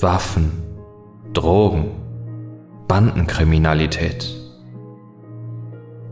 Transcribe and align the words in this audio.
Waffen, 0.00 0.52
Drogen, 1.32 1.90
Bandenkriminalität. 2.86 4.32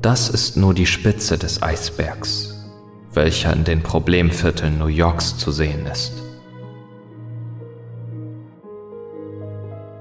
Das 0.02 0.28
ist 0.28 0.56
nur 0.56 0.74
die 0.74 0.86
Spitze 0.86 1.38
des 1.38 1.62
Eisbergs, 1.62 2.66
welcher 3.12 3.52
in 3.52 3.62
den 3.62 3.84
Problemvierteln 3.84 4.78
New 4.80 4.88
Yorks 4.88 5.38
zu 5.38 5.52
sehen 5.52 5.86
ist. 5.86 6.14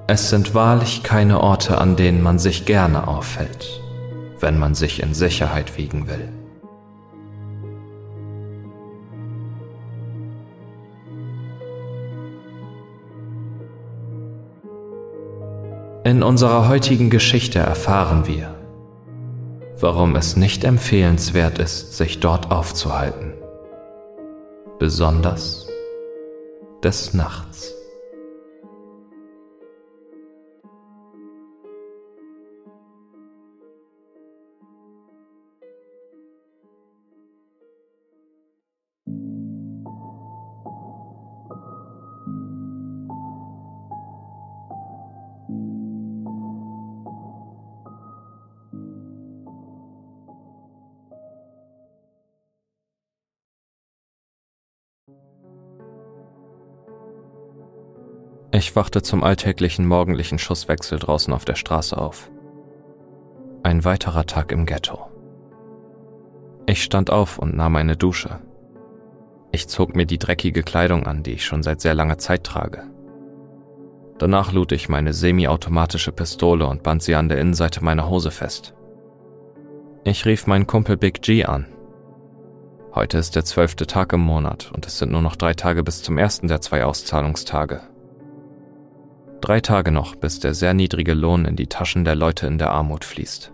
Es 0.08 0.32
sind 0.32 0.56
wahrlich 0.56 1.04
keine 1.04 1.42
Orte, 1.42 1.78
an 1.78 1.96
denen 1.96 2.24
man 2.24 2.40
sich 2.40 2.66
gerne 2.66 3.08
aufhält, 3.08 3.82
wenn 4.40 4.58
man 4.58 4.74
sich 4.74 5.04
in 5.04 5.14
Sicherheit 5.14 5.78
wiegen 5.78 6.08
will. 6.08 6.30
In 16.06 16.22
unserer 16.22 16.68
heutigen 16.68 17.10
Geschichte 17.10 17.58
erfahren 17.58 18.28
wir, 18.28 18.54
warum 19.80 20.16
es 20.16 20.38
nicht 20.38 20.64
empfehlenswert 20.64 21.58
ist, 21.58 21.98
sich 21.98 22.20
dort 22.20 22.52
aufzuhalten, 22.52 23.34
besonders 24.78 25.68
des 26.84 27.16
Nachts. 27.16 27.75
Ich 58.56 58.74
wachte 58.74 59.02
zum 59.02 59.22
alltäglichen 59.22 59.86
morgendlichen 59.86 60.40
Schusswechsel 60.40 60.98
draußen 60.98 61.34
auf 61.34 61.44
der 61.44 61.56
Straße 61.56 61.98
auf. 61.98 62.32
Ein 63.64 63.84
weiterer 63.84 64.26
Tag 64.26 64.54
im 64.54 64.66
Ghetto. 64.66 65.10
Ich 66.66 66.82
stand 66.82 67.10
auf 67.10 67.38
und 67.38 67.58
nahm 67.58 67.76
eine 67.76 67.98
Dusche. 67.98 68.40
Ich 69.52 69.68
zog 69.68 69.94
mir 69.94 70.06
die 70.06 70.20
dreckige 70.20 70.64
Kleidung 70.64 71.06
an, 71.06 71.22
die 71.22 71.34
ich 71.34 71.44
schon 71.44 71.64
seit 71.64 71.82
sehr 71.82 71.96
langer 71.96 72.18
Zeit 72.18 72.46
trage. 72.46 72.84
Danach 74.20 74.54
lud 74.54 74.72
ich 74.72 74.88
meine 74.88 75.12
semiautomatische 75.12 76.14
Pistole 76.14 76.66
und 76.66 76.82
band 76.82 77.04
sie 77.04 77.16
an 77.16 77.28
der 77.28 77.40
Innenseite 77.40 77.84
meiner 77.84 78.08
Hose 78.08 78.32
fest. 78.32 78.74
Ich 80.06 80.26
rief 80.26 80.48
meinen 80.48 80.66
Kumpel 80.66 80.96
Big 80.96 81.22
G 81.22 81.44
an. 81.44 81.66
Heute 82.94 83.18
ist 83.18 83.36
der 83.36 83.44
zwölfte 83.44 83.86
Tag 83.86 84.14
im 84.14 84.22
Monat 84.22 84.72
und 84.74 84.86
es 84.88 84.98
sind 84.98 85.12
nur 85.12 85.22
noch 85.22 85.36
drei 85.36 85.54
Tage 85.56 85.84
bis 85.84 86.04
zum 86.04 86.18
ersten 86.18 86.48
der 86.48 86.62
zwei 86.62 86.86
Auszahlungstage. 86.86 87.82
Drei 89.42 89.60
Tage 89.62 89.92
noch, 89.92 90.16
bis 90.16 90.40
der 90.40 90.54
sehr 90.54 90.74
niedrige 90.74 91.14
Lohn 91.14 91.46
in 91.46 91.56
die 91.56 91.68
Taschen 91.68 92.06
der 92.06 92.16
Leute 92.16 92.48
in 92.48 92.58
der 92.58 92.72
Armut 92.72 93.06
fließt. 93.06 93.52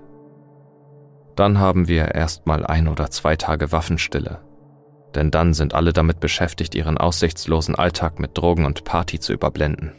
Dann 1.36 1.60
haben 1.60 1.88
wir 1.88 2.14
erstmal 2.14 2.66
ein 2.66 2.88
oder 2.88 3.10
zwei 3.10 3.36
Tage 3.36 3.72
Waffenstille. 3.72 4.40
Denn 5.16 5.32
dann 5.32 5.54
sind 5.54 5.74
alle 5.74 5.92
damit 5.92 6.20
beschäftigt, 6.20 6.76
ihren 6.76 6.98
aussichtslosen 6.98 7.76
Alltag 7.76 8.20
mit 8.20 8.38
Drogen 8.38 8.66
und 8.66 8.84
Party 8.84 9.20
zu 9.20 9.34
überblenden. 9.34 9.94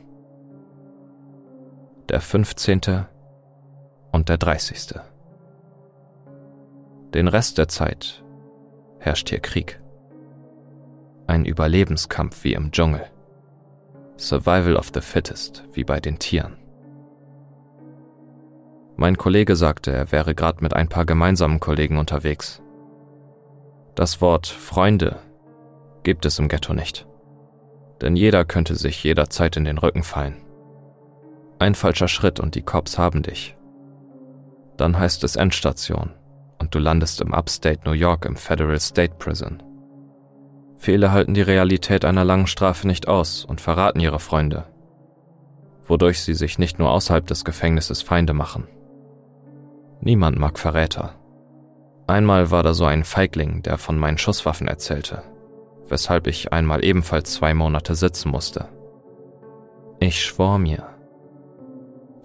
Der 2.09 2.21
15. 2.21 3.07
und 4.11 4.29
der 4.29 4.39
30. 4.39 4.95
Den 7.15 7.29
Rest 7.29 7.59
der 7.59 7.69
Zeit 7.69 8.25
herrscht 8.99 9.29
hier 9.29 9.41
Krieg. 9.41 9.81
Ein 11.27 11.45
Überlebenskampf 11.45 12.45
wie 12.45 12.55
im 12.55 12.73
Dschungel. 12.73 13.12
Survival 14.23 14.77
of 14.77 14.93
the 14.95 15.01
Fittest, 15.01 15.65
wie 15.73 15.83
bei 15.83 15.99
den 15.99 16.17
Tieren. 16.21 16.57
Mein 18.95 19.17
Kollege 19.17 19.57
sagte, 19.57 19.91
er 19.91 20.13
wäre 20.13 20.37
gerade 20.37 20.63
mit 20.63 20.75
ein 20.75 20.89
paar 20.89 21.05
gemeinsamen 21.05 21.59
Kollegen 21.59 21.99
unterwegs. 21.99 22.63
Das 23.97 24.21
Wort 24.21 24.47
Freunde 24.47 25.19
gibt 26.05 26.25
es 26.25 26.39
im 26.39 26.47
Ghetto 26.47 26.73
nicht. 26.73 27.05
Denn 28.01 28.15
jeder 28.15 28.45
könnte 28.45 28.77
sich 28.77 29.03
jederzeit 29.03 29.57
in 29.57 29.65
den 29.65 29.79
Rücken 29.79 30.05
fallen. 30.05 30.37
Ein 31.59 31.75
falscher 31.75 32.09
Schritt 32.09 32.39
und 32.39 32.55
die 32.55 32.63
Cops 32.63 32.99
haben 32.99 33.25
dich. 33.25 33.57
Dann 34.77 34.97
heißt 34.97 35.25
es 35.25 35.35
Endstation 35.35 36.11
und 36.61 36.73
du 36.77 36.79
landest 36.79 37.21
im 37.23 37.35
Upstate 37.35 37.81
New 37.85 37.93
York 37.93 38.25
im 38.25 38.37
Federal 38.37 38.79
State 38.79 39.15
Prison. 39.19 39.61
Viele 40.83 41.13
halten 41.13 41.33
die 41.33 41.43
Realität 41.43 42.05
einer 42.05 42.25
langen 42.25 42.49
Strafe 42.49 42.89
nicht 42.89 43.07
aus 43.07 43.45
und 43.45 43.61
verraten 43.61 44.01
ihre 44.01 44.19
Freunde, 44.19 44.65
wodurch 45.87 46.23
sie 46.23 46.35
sich 46.35 46.59
nicht 46.59 46.81
nur 46.81 46.91
außerhalb 46.91 47.25
des 47.25 47.45
Gefängnisses 47.45 48.03
Feinde 48.03 48.33
machen. 48.33 48.67
Niemand 50.01 50.41
mag 50.41 50.59
Verräter. 50.59 51.15
Einmal 52.09 52.51
war 52.51 52.65
da 52.65 52.75
so 52.75 52.85
ein 52.85 53.05
Feigling, 53.05 53.63
der 53.63 53.79
von 53.79 53.97
meinen 53.97 54.19
Schusswaffen 54.19 54.67
erzählte, 54.67 55.23
weshalb 55.89 56.27
ich 56.27 56.53
einmal 56.53 56.85
ebenfalls 56.85 57.33
zwei 57.35 57.55
Monate 57.55 57.95
sitzen 57.95 58.31
musste. 58.31 58.69
Ich 60.01 60.25
schwor 60.25 60.59
mir, 60.59 60.89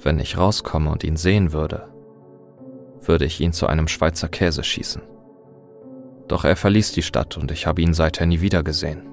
wenn 0.01 0.18
ich 0.18 0.35
rauskomme 0.35 0.89
und 0.89 1.03
ihn 1.03 1.16
sehen 1.16 1.53
würde, 1.53 1.89
würde 3.01 3.25
ich 3.25 3.39
ihn 3.39 3.53
zu 3.53 3.68
einem 3.68 3.88
Schweizer 3.88 4.29
Käse 4.29 4.63
schießen. 4.63 5.03
Doch 6.27 6.43
er 6.43 6.55
verließ 6.55 6.91
die 6.91 7.03
Stadt 7.03 7.38
und 7.38 7.51
ich 7.51 7.67
habe 7.67 7.81
ihn 7.81 7.93
seither 7.93 8.25
nie 8.25 8.41
wieder 8.41 8.63
gesehen. 8.63 9.07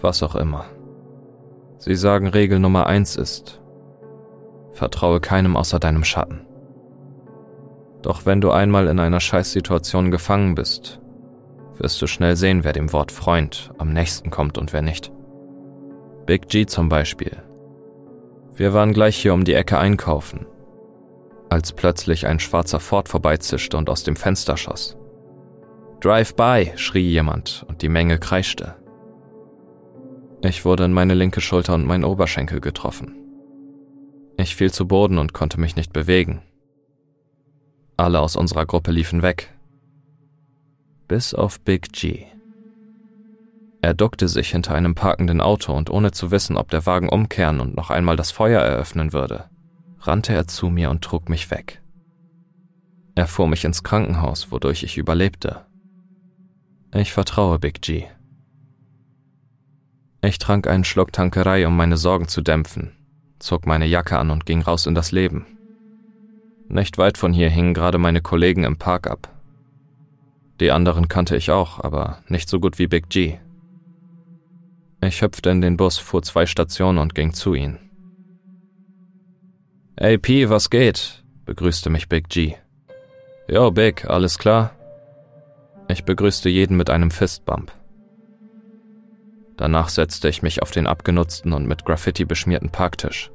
Was 0.00 0.22
auch 0.22 0.34
immer. 0.34 0.66
Sie 1.78 1.94
sagen, 1.94 2.28
Regel 2.28 2.58
Nummer 2.58 2.86
eins 2.86 3.16
ist, 3.16 3.60
vertraue 4.72 5.20
keinem 5.20 5.56
außer 5.56 5.78
deinem 5.78 6.04
Schatten. 6.04 6.46
Doch 8.02 8.26
wenn 8.26 8.40
du 8.40 8.50
einmal 8.50 8.88
in 8.88 8.98
einer 8.98 9.20
Scheißsituation 9.20 10.10
gefangen 10.10 10.54
bist, 10.54 11.00
wirst 11.76 12.00
du 12.00 12.06
schnell 12.06 12.36
sehen, 12.36 12.64
wer 12.64 12.72
dem 12.72 12.92
Wort 12.92 13.12
Freund 13.12 13.72
am 13.78 13.92
nächsten 13.92 14.30
kommt 14.30 14.58
und 14.58 14.72
wer 14.72 14.82
nicht. 14.82 15.12
Big 16.26 16.48
G 16.48 16.66
zum 16.66 16.88
Beispiel. 16.88 17.42
Wir 18.54 18.72
waren 18.72 18.92
gleich 18.92 19.16
hier 19.16 19.34
um 19.34 19.44
die 19.44 19.54
Ecke 19.54 19.78
einkaufen, 19.78 20.46
als 21.50 21.72
plötzlich 21.72 22.26
ein 22.26 22.40
schwarzer 22.40 22.80
Ford 22.80 23.08
vorbeizischte 23.08 23.76
und 23.76 23.90
aus 23.90 24.04
dem 24.04 24.16
Fenster 24.16 24.56
schoss. 24.56 24.96
Drive-by, 26.04 26.72
schrie 26.76 27.08
jemand 27.08 27.64
und 27.66 27.80
die 27.80 27.88
Menge 27.88 28.18
kreischte. 28.18 28.76
Ich 30.42 30.66
wurde 30.66 30.84
in 30.84 30.92
meine 30.92 31.14
linke 31.14 31.40
Schulter 31.40 31.72
und 31.72 31.86
meinen 31.86 32.04
Oberschenkel 32.04 32.60
getroffen. 32.60 33.14
Ich 34.36 34.54
fiel 34.54 34.70
zu 34.70 34.86
Boden 34.86 35.16
und 35.16 35.32
konnte 35.32 35.58
mich 35.58 35.76
nicht 35.76 35.94
bewegen. 35.94 36.42
Alle 37.96 38.20
aus 38.20 38.36
unserer 38.36 38.66
Gruppe 38.66 38.90
liefen 38.90 39.22
weg. 39.22 39.54
Bis 41.08 41.32
auf 41.32 41.58
Big 41.62 41.90
G. 41.94 42.26
Er 43.80 43.94
duckte 43.94 44.28
sich 44.28 44.50
hinter 44.50 44.74
einem 44.74 44.94
parkenden 44.94 45.40
Auto 45.40 45.72
und 45.72 45.88
ohne 45.88 46.10
zu 46.10 46.30
wissen, 46.30 46.58
ob 46.58 46.70
der 46.70 46.84
Wagen 46.84 47.08
umkehren 47.08 47.60
und 47.60 47.74
noch 47.74 47.88
einmal 47.88 48.16
das 48.16 48.30
Feuer 48.30 48.60
eröffnen 48.60 49.14
würde, 49.14 49.48
rannte 50.00 50.34
er 50.34 50.46
zu 50.46 50.68
mir 50.68 50.90
und 50.90 51.02
trug 51.02 51.30
mich 51.30 51.50
weg. 51.50 51.80
Er 53.14 53.26
fuhr 53.26 53.48
mich 53.48 53.64
ins 53.64 53.82
Krankenhaus, 53.82 54.52
wodurch 54.52 54.82
ich 54.82 54.98
überlebte. 54.98 55.64
Ich 56.96 57.12
vertraue 57.12 57.58
Big 57.58 57.82
G. 57.82 58.04
Ich 60.22 60.38
trank 60.38 60.68
einen 60.68 60.84
Schluck 60.84 61.12
Tankerei, 61.12 61.66
um 61.66 61.76
meine 61.76 61.96
Sorgen 61.96 62.28
zu 62.28 62.40
dämpfen, 62.40 62.92
zog 63.40 63.66
meine 63.66 63.86
Jacke 63.86 64.16
an 64.16 64.30
und 64.30 64.46
ging 64.46 64.62
raus 64.62 64.86
in 64.86 64.94
das 64.94 65.10
Leben. 65.10 65.44
Nicht 66.68 66.96
weit 66.96 67.18
von 67.18 67.32
hier 67.32 67.50
hingen 67.50 67.74
gerade 67.74 67.98
meine 67.98 68.20
Kollegen 68.20 68.62
im 68.62 68.76
Park 68.76 69.08
ab. 69.08 69.28
Die 70.60 70.70
anderen 70.70 71.08
kannte 71.08 71.34
ich 71.36 71.50
auch, 71.50 71.80
aber 71.80 72.22
nicht 72.28 72.48
so 72.48 72.60
gut 72.60 72.78
wie 72.78 72.86
Big 72.86 73.08
G. 73.08 73.38
Ich 75.02 75.20
hüpfte 75.20 75.50
in 75.50 75.60
den 75.60 75.76
Bus, 75.76 75.98
fuhr 75.98 76.22
zwei 76.22 76.46
Stationen 76.46 76.98
und 76.98 77.16
ging 77.16 77.32
zu 77.32 77.54
ihnen. 77.54 77.80
Ey 79.96 80.16
P, 80.16 80.48
was 80.48 80.70
geht? 80.70 81.24
begrüßte 81.44 81.90
mich 81.90 82.08
Big 82.08 82.28
G. 82.28 82.54
Yo, 83.48 83.72
Big, 83.72 84.08
alles 84.08 84.38
klar? 84.38 84.70
Ich 85.88 86.04
begrüßte 86.04 86.48
jeden 86.48 86.76
mit 86.76 86.90
einem 86.90 87.10
Fistbump. 87.10 87.72
Danach 89.56 89.88
setzte 89.88 90.28
ich 90.28 90.42
mich 90.42 90.62
auf 90.62 90.70
den 90.70 90.86
abgenutzten 90.86 91.52
und 91.52 91.66
mit 91.66 91.84
Graffiti 91.84 92.24
beschmierten 92.24 92.70
Parktisch. 92.70 93.30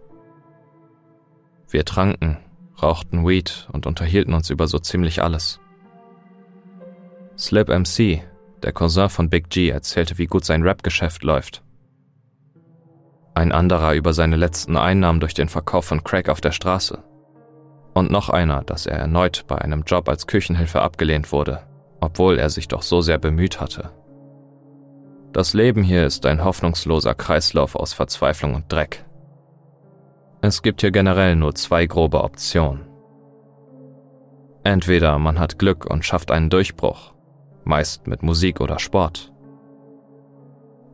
Wir 1.70 1.86
tranken, 1.86 2.38
rauchten 2.82 3.26
Weed 3.26 3.70
und 3.72 3.86
unterhielten 3.86 4.34
uns 4.34 4.50
über 4.50 4.68
so 4.68 4.80
ziemlich 4.80 5.22
alles. 5.22 5.60
Slip 7.38 7.70
MC, 7.70 8.22
der 8.64 8.74
Cousin 8.74 9.10
von 9.10 9.30
Big 9.30 9.50
G, 9.50 9.70
erzählte, 9.70 10.18
wie 10.18 10.28
gut 10.28 10.44
sein 10.44 10.64
Rap-Geschäft 10.64 11.24
läuft. 11.24 11.64
ein 13.36 13.52
anderer 13.54 13.94
über 13.94 14.12
seine 14.12 14.36
letzten 14.36 14.76
Einnahmen 14.76 15.22
durch 15.22 15.34
den 15.34 15.48
Verkauf 15.48 15.86
von 15.86 16.04
Crack 16.04 16.28
auf 16.28 16.42
der 16.42 16.52
Straße 16.52 17.02
und 17.94 18.12
noch 18.12 18.30
einer, 18.30 18.64
dass 18.64 18.86
er 18.86 18.98
erneut 18.98 19.46
bei 19.48 19.58
einem 19.58 19.84
Job 19.84 20.10
als 20.10 20.28
Küchenhilfe 20.28 20.82
abgelehnt 20.82 21.32
wurde, 21.32 21.64
obwohl 22.02 22.40
er 22.40 22.50
sich 22.50 22.68
doch 22.68 22.82
so 22.82 23.02
sehr 23.02 23.18
bemüht 23.18 23.60
hatte. 23.60 23.92
Das 25.32 25.54
Leben 25.54 25.84
hier 25.84 26.06
ist 26.06 26.26
ein 26.26 26.44
hoffnungsloser 26.44 27.14
Kreislauf 27.14 27.76
aus 27.76 27.94
Verzweiflung 27.94 28.56
und 28.56 28.72
Dreck. 28.72 29.06
Es 30.42 30.62
gibt 30.62 30.82
hier 30.82 30.92
generell 30.92 31.36
nur 31.36 31.54
zwei 31.54 31.86
grobe 31.86 32.24
Optionen. 32.24 32.86
Entweder 34.64 35.20
man 35.20 35.40
hat 35.40 35.60
Glück 35.60 35.86
und 35.86 36.04
schafft 36.04 36.32
einen 36.32 36.50
Durchbruch, 36.50 37.14
meist 37.64 38.08
mit 38.08 38.24
Musik 38.24 38.60
oder 38.60 38.80
Sport. 38.80 39.32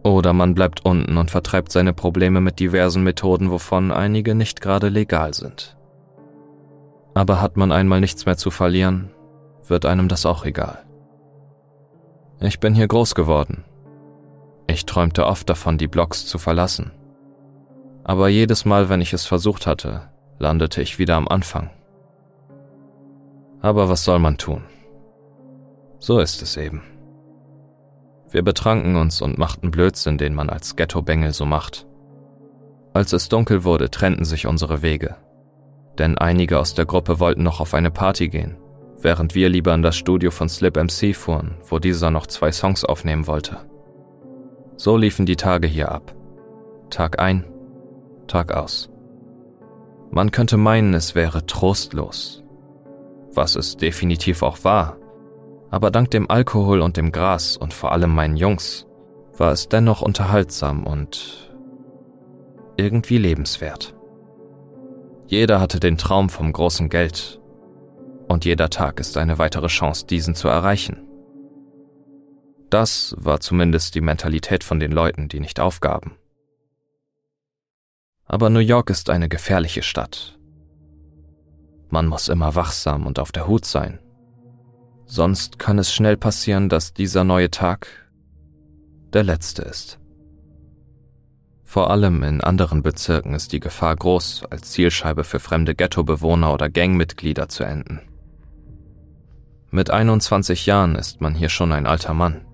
Oder 0.03 0.33
man 0.33 0.53
bleibt 0.53 0.85
unten 0.85 1.17
und 1.17 1.31
vertreibt 1.31 1.71
seine 1.71 1.93
Probleme 1.93 2.41
mit 2.41 2.59
diversen 2.59 3.03
Methoden, 3.03 3.49
wovon 3.49 3.91
einige 3.91 4.35
nicht 4.35 4.61
gerade 4.61 4.89
legal 4.89 5.33
sind. 5.33 5.77
Aber 7.15 7.41
hat 7.41 7.57
man 7.57 7.71
einmal 7.71 8.01
nichts 8.01 8.25
mehr 8.25 8.37
zu 8.37 8.51
verlieren, 8.51 9.09
wird 9.67 9.85
einem 9.85 10.07
das 10.07 10.25
auch 10.25 10.45
egal. 10.45 10.84
Ich 12.45 12.59
bin 12.59 12.75
hier 12.75 12.87
groß 12.87 13.15
geworden. 13.15 13.63
Ich 14.67 14.85
träumte 14.85 15.25
oft 15.25 15.49
davon, 15.49 15.79
die 15.79 15.87
Blocks 15.87 16.27
zu 16.27 16.37
verlassen. 16.37 16.91
Aber 18.03 18.29
jedes 18.29 18.65
Mal, 18.65 18.87
wenn 18.87 19.01
ich 19.01 19.13
es 19.13 19.25
versucht 19.25 19.65
hatte, 19.65 20.09
landete 20.37 20.79
ich 20.83 20.99
wieder 20.99 21.15
am 21.15 21.27
Anfang. 21.27 21.71
Aber 23.61 23.89
was 23.89 24.03
soll 24.03 24.19
man 24.19 24.37
tun? 24.37 24.63
So 25.97 26.19
ist 26.19 26.43
es 26.43 26.55
eben. 26.55 26.83
Wir 28.29 28.43
betranken 28.43 28.95
uns 28.95 29.23
und 29.23 29.39
machten 29.39 29.71
Blödsinn, 29.71 30.19
den 30.19 30.35
man 30.35 30.51
als 30.51 30.75
Ghetto-Bengel 30.75 31.33
so 31.33 31.47
macht. 31.47 31.87
Als 32.93 33.11
es 33.11 33.27
dunkel 33.27 33.63
wurde, 33.63 33.89
trennten 33.89 34.23
sich 34.23 34.45
unsere 34.45 34.83
Wege 34.83 35.15
denn 35.97 36.17
einige 36.17 36.59
aus 36.59 36.73
der 36.73 36.85
Gruppe 36.85 37.19
wollten 37.19 37.43
noch 37.43 37.59
auf 37.59 37.73
eine 37.73 37.91
Party 37.91 38.29
gehen, 38.29 38.57
während 39.01 39.35
wir 39.35 39.49
lieber 39.49 39.73
in 39.73 39.81
das 39.81 39.95
Studio 39.95 40.31
von 40.31 40.49
Slip 40.49 40.77
MC 40.77 41.15
fuhren, 41.15 41.55
wo 41.67 41.79
dieser 41.79 42.11
noch 42.11 42.27
zwei 42.27 42.51
Songs 42.51 42.83
aufnehmen 42.83 43.27
wollte. 43.27 43.57
So 44.77 44.97
liefen 44.97 45.25
die 45.25 45.35
Tage 45.35 45.67
hier 45.67 45.91
ab. 45.91 46.15
Tag 46.89 47.19
ein, 47.19 47.45
Tag 48.27 48.53
aus. 48.53 48.89
Man 50.11 50.31
könnte 50.31 50.57
meinen, 50.57 50.93
es 50.93 51.15
wäre 51.15 51.45
trostlos. 51.45 52.43
Was 53.33 53.55
es 53.55 53.77
definitiv 53.77 54.43
auch 54.43 54.63
war. 54.63 54.97
Aber 55.71 55.91
dank 55.91 56.11
dem 56.11 56.29
Alkohol 56.29 56.81
und 56.81 56.97
dem 56.97 57.11
Gras 57.11 57.57
und 57.57 57.73
vor 57.73 57.91
allem 57.91 58.13
meinen 58.13 58.37
Jungs 58.37 58.87
war 59.37 59.51
es 59.51 59.67
dennoch 59.67 60.01
unterhaltsam 60.01 60.85
und 60.85 61.51
irgendwie 62.77 63.17
lebenswert. 63.17 63.93
Jeder 65.27 65.59
hatte 65.59 65.79
den 65.79 65.97
Traum 65.97 66.29
vom 66.29 66.53
großen 66.53 66.89
Geld. 66.89 67.41
Und 68.27 68.45
jeder 68.45 68.69
Tag 68.69 68.99
ist 68.99 69.17
eine 69.17 69.37
weitere 69.37 69.67
Chance, 69.67 70.05
diesen 70.07 70.35
zu 70.35 70.47
erreichen. 70.47 71.05
Das 72.69 73.15
war 73.17 73.39
zumindest 73.39 73.95
die 73.95 74.01
Mentalität 74.01 74.63
von 74.63 74.79
den 74.79 74.91
Leuten, 74.91 75.29
die 75.29 75.39
nicht 75.39 75.59
aufgaben. 75.59 76.17
Aber 78.25 78.49
New 78.49 78.59
York 78.59 78.89
ist 78.89 79.09
eine 79.09 79.29
gefährliche 79.29 79.83
Stadt. 79.83 80.37
Man 81.89 82.07
muss 82.07 82.27
immer 82.27 82.55
wachsam 82.55 83.05
und 83.05 83.19
auf 83.19 83.31
der 83.31 83.47
Hut 83.47 83.65
sein. 83.65 83.99
Sonst 85.05 85.59
kann 85.59 85.77
es 85.77 85.93
schnell 85.93 86.17
passieren, 86.17 86.67
dass 86.67 86.93
dieser 86.93 87.23
neue 87.23 87.51
Tag 87.51 87.87
der 89.13 89.23
letzte 89.23 89.61
ist. 89.61 89.99
Vor 91.63 91.91
allem 91.91 92.23
in 92.23 92.41
anderen 92.41 92.81
Bezirken 92.81 93.33
ist 93.33 93.53
die 93.53 93.59
Gefahr 93.59 93.95
groß, 93.95 94.45
als 94.49 94.71
Zielscheibe 94.71 95.23
für 95.23 95.39
fremde 95.39 95.75
Ghettobewohner 95.75 96.53
oder 96.53 96.69
Gangmitglieder 96.69 97.47
zu 97.49 97.63
enden. 97.63 98.01
Mit 99.71 99.89
21 99.89 100.65
Jahren 100.65 100.95
ist 100.95 101.21
man 101.21 101.35
hier 101.35 101.49
schon 101.49 101.71
ein 101.71 101.85
alter 101.85 102.13
Mann. 102.13 102.45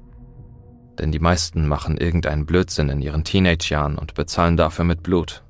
Denn 1.00 1.12
die 1.12 1.20
meisten 1.20 1.68
machen 1.68 1.98
irgendeinen 1.98 2.46
Blödsinn 2.46 2.90
in 2.90 3.02
ihren 3.02 3.24
Teenagejahren 3.24 3.98
und 3.98 4.14
bezahlen 4.14 4.58
dafür 4.58 4.86
mit 4.86 5.04
Blut. 5.04 5.44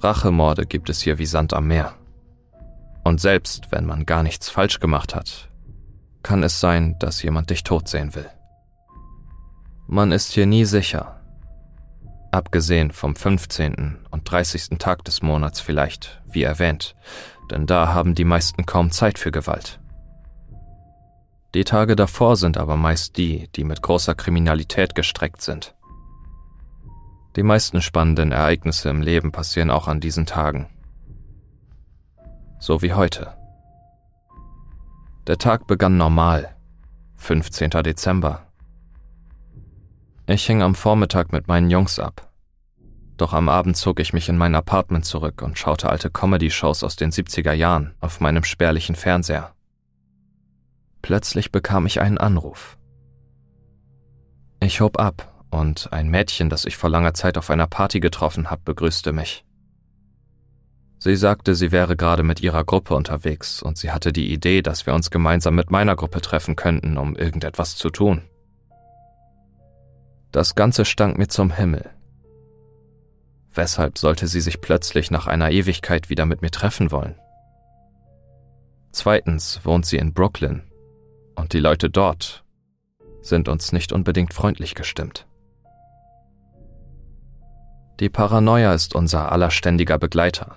Rachemorde 0.00 0.66
gibt 0.66 0.88
es 0.88 1.00
hier 1.00 1.18
wie 1.18 1.26
Sand 1.26 1.52
am 1.52 1.66
Meer. 1.66 1.94
Und 3.04 3.20
selbst 3.20 3.72
wenn 3.72 3.86
man 3.86 4.06
gar 4.06 4.22
nichts 4.22 4.48
falsch 4.48 4.80
gemacht 4.80 5.14
hat, 5.14 5.50
kann 6.22 6.42
es 6.42 6.60
sein, 6.60 6.96
dass 6.98 7.22
jemand 7.22 7.50
dich 7.50 7.64
tot 7.64 7.88
sehen 7.88 8.14
will. 8.14 8.28
Man 9.86 10.12
ist 10.12 10.32
hier 10.32 10.46
nie 10.46 10.64
sicher, 10.64 11.20
Abgesehen 12.32 12.92
vom 12.92 13.16
15. 13.16 13.98
und 14.10 14.30
30. 14.30 14.78
Tag 14.78 15.04
des 15.04 15.20
Monats 15.20 15.60
vielleicht, 15.60 16.22
wie 16.30 16.44
erwähnt, 16.44 16.94
denn 17.50 17.66
da 17.66 17.92
haben 17.92 18.14
die 18.14 18.24
meisten 18.24 18.66
kaum 18.66 18.90
Zeit 18.90 19.18
für 19.18 19.30
Gewalt. 19.30 19.80
Die 21.54 21.64
Tage 21.64 21.96
davor 21.96 22.36
sind 22.36 22.58
aber 22.58 22.76
meist 22.76 23.16
die, 23.16 23.48
die 23.56 23.64
mit 23.64 23.82
großer 23.82 24.14
Kriminalität 24.14 24.94
gestreckt 24.94 25.42
sind. 25.42 25.74
Die 27.36 27.42
meisten 27.42 27.82
spannenden 27.82 28.32
Ereignisse 28.32 28.88
im 28.88 29.02
Leben 29.02 29.32
passieren 29.32 29.70
auch 29.70 29.88
an 29.88 30.00
diesen 30.00 30.26
Tagen. 30.26 30.68
So 32.58 32.82
wie 32.82 32.92
heute. 32.92 33.34
Der 35.26 35.38
Tag 35.38 35.66
begann 35.66 35.96
normal, 35.96 36.56
15. 37.16 37.70
Dezember, 37.70 38.46
ich 40.26 40.46
hing 40.46 40.62
am 40.62 40.76
Vormittag 40.76 41.32
mit 41.32 41.48
meinen 41.48 41.70
Jungs 41.70 41.98
ab. 41.98 42.29
Doch 43.20 43.34
am 43.34 43.50
Abend 43.50 43.76
zog 43.76 44.00
ich 44.00 44.14
mich 44.14 44.30
in 44.30 44.38
mein 44.38 44.54
Apartment 44.54 45.04
zurück 45.04 45.42
und 45.42 45.58
schaute 45.58 45.90
alte 45.90 46.08
Comedy-Shows 46.08 46.82
aus 46.82 46.96
den 46.96 47.12
70er 47.12 47.52
Jahren 47.52 47.94
auf 48.00 48.20
meinem 48.20 48.44
spärlichen 48.44 48.94
Fernseher. 48.94 49.54
Plötzlich 51.02 51.52
bekam 51.52 51.84
ich 51.84 52.00
einen 52.00 52.16
Anruf. 52.16 52.78
Ich 54.60 54.80
hob 54.80 54.98
ab 54.98 55.44
und 55.50 55.92
ein 55.92 56.08
Mädchen, 56.08 56.48
das 56.48 56.64
ich 56.64 56.78
vor 56.78 56.88
langer 56.88 57.12
Zeit 57.12 57.36
auf 57.36 57.50
einer 57.50 57.66
Party 57.66 58.00
getroffen 58.00 58.48
habe, 58.48 58.62
begrüßte 58.64 59.12
mich. 59.12 59.44
Sie 60.98 61.16
sagte, 61.16 61.54
sie 61.54 61.72
wäre 61.72 61.96
gerade 61.96 62.22
mit 62.22 62.40
ihrer 62.40 62.64
Gruppe 62.64 62.94
unterwegs 62.94 63.62
und 63.62 63.76
sie 63.76 63.90
hatte 63.90 64.14
die 64.14 64.32
Idee, 64.32 64.62
dass 64.62 64.86
wir 64.86 64.94
uns 64.94 65.10
gemeinsam 65.10 65.54
mit 65.56 65.70
meiner 65.70 65.94
Gruppe 65.94 66.22
treffen 66.22 66.56
könnten, 66.56 66.96
um 66.96 67.16
irgendetwas 67.16 67.76
zu 67.76 67.90
tun. 67.90 68.22
Das 70.32 70.54
Ganze 70.54 70.86
stank 70.86 71.18
mir 71.18 71.28
zum 71.28 71.50
Himmel. 71.50 71.90
Weshalb 73.52 73.98
sollte 73.98 74.26
sie 74.28 74.40
sich 74.40 74.60
plötzlich 74.60 75.10
nach 75.10 75.26
einer 75.26 75.50
Ewigkeit 75.50 76.08
wieder 76.08 76.24
mit 76.24 76.40
mir 76.40 76.50
treffen 76.50 76.92
wollen? 76.92 77.16
Zweitens 78.92 79.60
wohnt 79.64 79.86
sie 79.86 79.96
in 79.96 80.12
Brooklyn 80.12 80.62
und 81.36 81.52
die 81.52 81.60
Leute 81.60 81.90
dort 81.90 82.44
sind 83.22 83.48
uns 83.48 83.72
nicht 83.72 83.92
unbedingt 83.92 84.34
freundlich 84.34 84.74
gestimmt. 84.74 85.26
Die 87.98 88.08
Paranoia 88.08 88.72
ist 88.72 88.94
unser 88.94 89.30
allerständiger 89.30 89.98
Begleiter. 89.98 90.56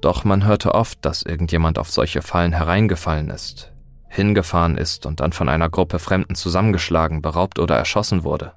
Doch 0.00 0.24
man 0.24 0.44
hörte 0.44 0.74
oft, 0.74 1.04
dass 1.04 1.22
irgendjemand 1.22 1.78
auf 1.78 1.90
solche 1.90 2.22
Fallen 2.22 2.52
hereingefallen 2.52 3.28
ist, 3.28 3.72
hingefahren 4.08 4.78
ist 4.78 5.04
und 5.04 5.20
dann 5.20 5.32
von 5.32 5.48
einer 5.48 5.68
Gruppe 5.68 5.98
Fremden 5.98 6.34
zusammengeschlagen, 6.34 7.22
beraubt 7.22 7.58
oder 7.58 7.76
erschossen 7.76 8.24
wurde. 8.24 8.52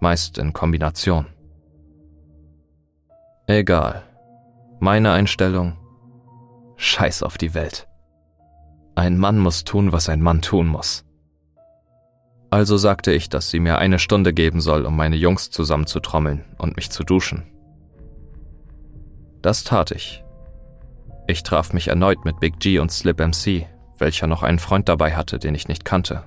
Meist 0.00 0.38
in 0.38 0.52
Kombination. 0.52 1.26
Egal. 3.46 4.04
Meine 4.78 5.10
Einstellung? 5.12 5.76
Scheiß 6.76 7.24
auf 7.24 7.38
die 7.38 7.54
Welt. 7.54 7.88
Ein 8.94 9.18
Mann 9.18 9.38
muss 9.38 9.64
tun, 9.64 9.90
was 9.90 10.08
ein 10.08 10.20
Mann 10.20 10.42
tun 10.42 10.68
muss. 10.68 11.04
Also 12.50 12.76
sagte 12.76 13.12
ich, 13.12 13.30
dass 13.30 13.50
sie 13.50 13.58
mir 13.58 13.78
eine 13.78 13.98
Stunde 13.98 14.32
geben 14.32 14.60
soll, 14.60 14.84
um 14.86 14.94
meine 14.94 15.16
Jungs 15.16 15.50
zusammenzutrommeln 15.50 16.44
und 16.58 16.76
mich 16.76 16.90
zu 16.90 17.02
duschen. 17.02 17.44
Das 19.40 19.64
tat 19.64 19.90
ich. 19.90 20.22
Ich 21.26 21.42
traf 21.42 21.72
mich 21.72 21.88
erneut 21.88 22.24
mit 22.24 22.38
Big 22.38 22.60
G 22.60 22.78
und 22.78 22.92
Slip 22.92 23.18
MC, 23.18 23.66
welcher 23.98 24.26
noch 24.26 24.42
einen 24.42 24.58
Freund 24.60 24.88
dabei 24.88 25.16
hatte, 25.16 25.38
den 25.38 25.54
ich 25.54 25.66
nicht 25.66 25.84
kannte. 25.84 26.24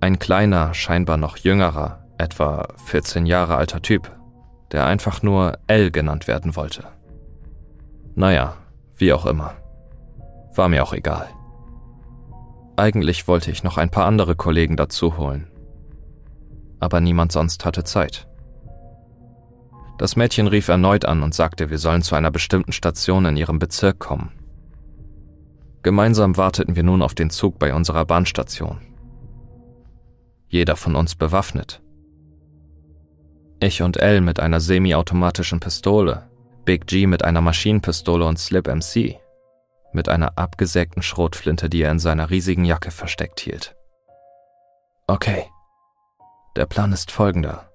Ein 0.00 0.18
kleiner, 0.18 0.74
scheinbar 0.74 1.16
noch 1.16 1.36
jüngerer, 1.36 2.04
etwa 2.18 2.68
14 2.84 3.26
Jahre 3.26 3.56
alter 3.56 3.82
Typ, 3.82 4.17
der 4.72 4.86
einfach 4.86 5.22
nur 5.22 5.58
L 5.66 5.90
genannt 5.90 6.28
werden 6.28 6.56
wollte. 6.56 6.84
Naja, 8.14 8.56
wie 8.96 9.12
auch 9.12 9.26
immer. 9.26 9.54
War 10.54 10.68
mir 10.68 10.82
auch 10.82 10.92
egal. 10.92 11.28
Eigentlich 12.76 13.26
wollte 13.28 13.50
ich 13.50 13.64
noch 13.64 13.76
ein 13.76 13.90
paar 13.90 14.06
andere 14.06 14.36
Kollegen 14.36 14.76
dazu 14.76 15.16
holen. 15.16 15.48
Aber 16.80 17.00
niemand 17.00 17.32
sonst 17.32 17.64
hatte 17.64 17.84
Zeit. 17.84 18.28
Das 19.98 20.14
Mädchen 20.14 20.46
rief 20.46 20.68
erneut 20.68 21.04
an 21.04 21.22
und 21.24 21.34
sagte, 21.34 21.70
wir 21.70 21.78
sollen 21.78 22.02
zu 22.02 22.14
einer 22.14 22.30
bestimmten 22.30 22.72
Station 22.72 23.24
in 23.24 23.36
ihrem 23.36 23.58
Bezirk 23.58 23.98
kommen. 23.98 24.30
Gemeinsam 25.82 26.36
warteten 26.36 26.76
wir 26.76 26.84
nun 26.84 27.02
auf 27.02 27.14
den 27.14 27.30
Zug 27.30 27.58
bei 27.58 27.74
unserer 27.74 28.04
Bahnstation. 28.04 28.80
Jeder 30.48 30.76
von 30.76 30.94
uns 30.94 31.14
bewaffnet. 31.14 31.82
Ich 33.60 33.82
und 33.82 33.96
L 33.96 34.20
mit 34.20 34.38
einer 34.38 34.60
semiautomatischen 34.60 35.58
Pistole, 35.58 36.30
Big 36.64 36.86
G 36.86 37.06
mit 37.06 37.24
einer 37.24 37.40
Maschinenpistole 37.40 38.24
und 38.24 38.38
Slip 38.38 38.68
MC 38.68 39.18
mit 39.92 40.08
einer 40.08 40.36
abgesägten 40.36 41.02
Schrotflinte, 41.02 41.68
die 41.68 41.82
er 41.82 41.90
in 41.90 41.98
seiner 41.98 42.30
riesigen 42.30 42.64
Jacke 42.64 42.90
versteckt 42.90 43.40
hielt. 43.40 43.74
Okay, 45.06 45.46
der 46.56 46.66
Plan 46.66 46.92
ist 46.92 47.10
folgender. 47.10 47.70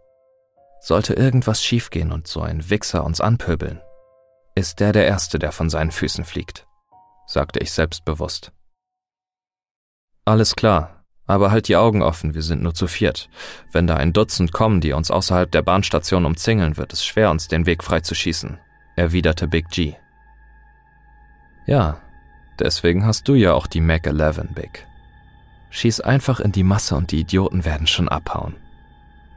Sollte 0.79 1.15
irgendwas 1.15 1.63
schiefgehen 1.63 2.11
und 2.11 2.27
so 2.27 2.41
ein 2.41 2.69
Wichser 2.69 3.03
uns 3.03 3.19
anpöbeln, 3.19 3.81
ist 4.55 4.79
der 4.79 4.93
der 4.93 5.07
Erste, 5.07 5.39
der 5.39 5.51
von 5.51 5.69
seinen 5.69 5.91
Füßen 5.91 6.23
fliegt, 6.23 6.67
sagte 7.25 7.59
ich 7.59 7.71
selbstbewusst. 7.71 8.51
Alles 10.25 10.55
klar, 10.55 11.02
aber 11.25 11.51
halt 11.51 11.67
die 11.67 11.75
Augen 11.75 12.01
offen, 12.01 12.33
wir 12.33 12.41
sind 12.41 12.61
nur 12.61 12.73
zu 12.73 12.87
viert. 12.87 13.29
Wenn 13.71 13.87
da 13.87 13.95
ein 13.95 14.13
Dutzend 14.13 14.51
kommen, 14.51 14.81
die 14.81 14.93
uns 14.93 15.11
außerhalb 15.11 15.51
der 15.51 15.61
Bahnstation 15.61 16.25
umzingeln, 16.25 16.77
wird 16.77 16.93
es 16.93 17.05
schwer, 17.05 17.31
uns 17.31 17.47
den 17.47 17.65
Weg 17.65 17.83
freizuschießen, 17.83 18.57
erwiderte 18.95 19.47
Big 19.47 19.69
G. 19.69 19.93
Ja, 21.65 21.97
deswegen 22.59 23.05
hast 23.05 23.27
du 23.27 23.35
ja 23.35 23.53
auch 23.53 23.67
die 23.67 23.81
Mac 23.81 24.05
11, 24.05 24.41
Big. 24.53 24.85
Schieß 25.69 26.01
einfach 26.01 26.39
in 26.39 26.51
die 26.51 26.63
Masse 26.63 26.95
und 26.95 27.11
die 27.11 27.21
Idioten 27.21 27.65
werden 27.65 27.87
schon 27.87 28.09
abhauen. 28.09 28.55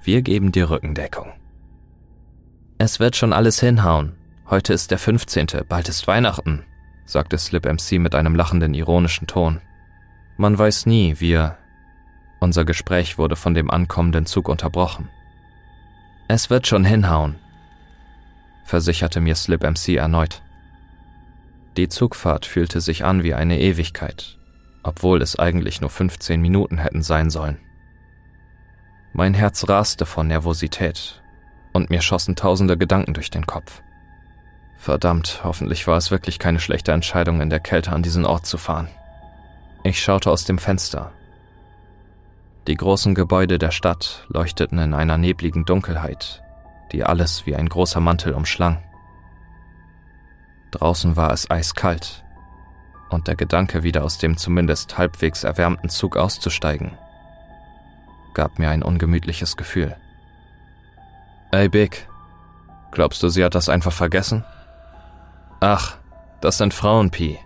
Wir 0.03 0.23
geben 0.23 0.53
dir 0.53 0.71
Rückendeckung. 0.71 1.33
Es 2.79 3.01
wird 3.01 3.17
schon 3.17 3.33
alles 3.33 3.59
hinhauen. 3.59 4.15
Heute 4.51 4.75
ist 4.75 4.91
der 4.91 4.99
15., 4.99 5.47
bald 5.69 5.89
ist 5.89 6.07
Weihnachten, 6.07 6.65
sagte 7.07 7.39
Slip 7.39 7.65
MC 7.65 7.99
mit 7.99 8.15
einem 8.15 8.35
lachenden, 8.35 8.75
ironischen 8.75 9.27
Ton. 9.27 9.61
Man 10.37 10.59
weiß 10.59 10.87
nie, 10.87 11.19
wir. 11.19 11.57
Unser 12.47 12.65
Gespräch 12.65 13.19
wurde 13.19 13.35
von 13.35 13.55
dem 13.55 13.73
ankommenden 13.73 14.25
Zug 14.25 14.49
unterbrochen. 14.49 15.09
Es 16.29 16.49
wird 16.49 16.69
schon 16.69 16.85
hinhauen, 16.85 17.41
versicherte 18.65 19.21
mir 19.21 19.35
Slip 19.35 19.65
MC 19.65 19.97
erneut. 19.97 20.43
Die 21.77 21.89
Zugfahrt 21.89 22.47
fühlte 22.47 22.81
sich 22.81 23.05
an 23.05 23.25
wie 23.25 23.35
eine 23.35 23.59
Ewigkeit, 23.59 24.39
obwohl 24.85 25.23
es 25.23 25.37
eigentlich 25.37 25.81
nur 25.81 25.91
15 25.91 26.41
Minuten 26.41 26.79
hätten 26.79 27.03
sein 27.03 27.31
sollen. 27.31 27.59
Mein 29.13 29.35
Herz 29.35 29.69
raste 29.69 30.07
vor 30.07 30.23
Nervosität 30.23 31.21
und 31.73 31.91
mir 31.91 32.01
schossen 32.01 32.37
tausende 32.37 32.79
Gedanken 32.79 33.13
durch 33.13 33.33
den 33.33 33.49
Kopf. 33.49 33.83
Verdammt, 34.77 35.41
hoffentlich 35.43 35.89
war 35.89 35.97
es 35.97 36.13
wirklich 36.13 36.39
keine 36.39 36.61
schlechte 36.61 36.93
Entscheidung, 36.93 37.41
in 37.41 37.51
der 37.51 37.59
Kälte 37.59 37.91
an 37.91 38.05
diesen 38.05 38.25
Ort 38.25 38.47
zu 38.47 38.57
fahren. 38.57 38.87
Ich 39.83 40.01
schaute 40.01 40.31
aus 40.31 40.45
dem 40.45 40.59
Fenster. 40.59 41.11
Die 42.67 42.75
großen 42.75 43.15
Gebäude 43.15 43.59
der 43.59 43.71
Stadt 43.71 44.27
leuchteten 44.29 44.79
in 44.81 44.93
einer 44.93 45.19
nebligen 45.19 45.65
Dunkelheit, 45.65 46.43
die 46.91 47.05
alles 47.05 47.47
wie 47.47 47.55
ein 47.55 47.69
großer 47.69 48.01
Mantel 48.01 48.35
umschlang. 48.35 48.83
Draußen 50.73 51.15
war 51.15 51.33
es 51.33 51.49
eiskalt, 51.49 52.25
und 53.09 53.29
der 53.29 53.37
Gedanke, 53.37 53.85
wieder 53.85 54.03
aus 54.03 54.19
dem 54.19 54.37
zumindest 54.37 54.99
halbwegs 54.99 55.45
erwärmten 55.45 55.91
Zug 55.91 56.17
auszusteigen, 56.17 56.99
gab 58.35 58.59
mir 58.59 58.71
ein 58.71 58.83
ungemütliches 58.83 59.57
Gefühl. 59.57 59.97
Ey, 61.53 61.69
Big, 61.69 62.09
glaubst 62.91 63.23
du, 63.23 63.29
sie 63.29 63.45
hat 63.45 63.55
das 63.55 63.69
einfach 63.69 63.93
vergessen? 63.93 64.45
Ach, 65.61 65.97
das 66.41 66.59
sind 66.59 66.75
Frauen, 66.75 67.13
Pi. 67.13 67.39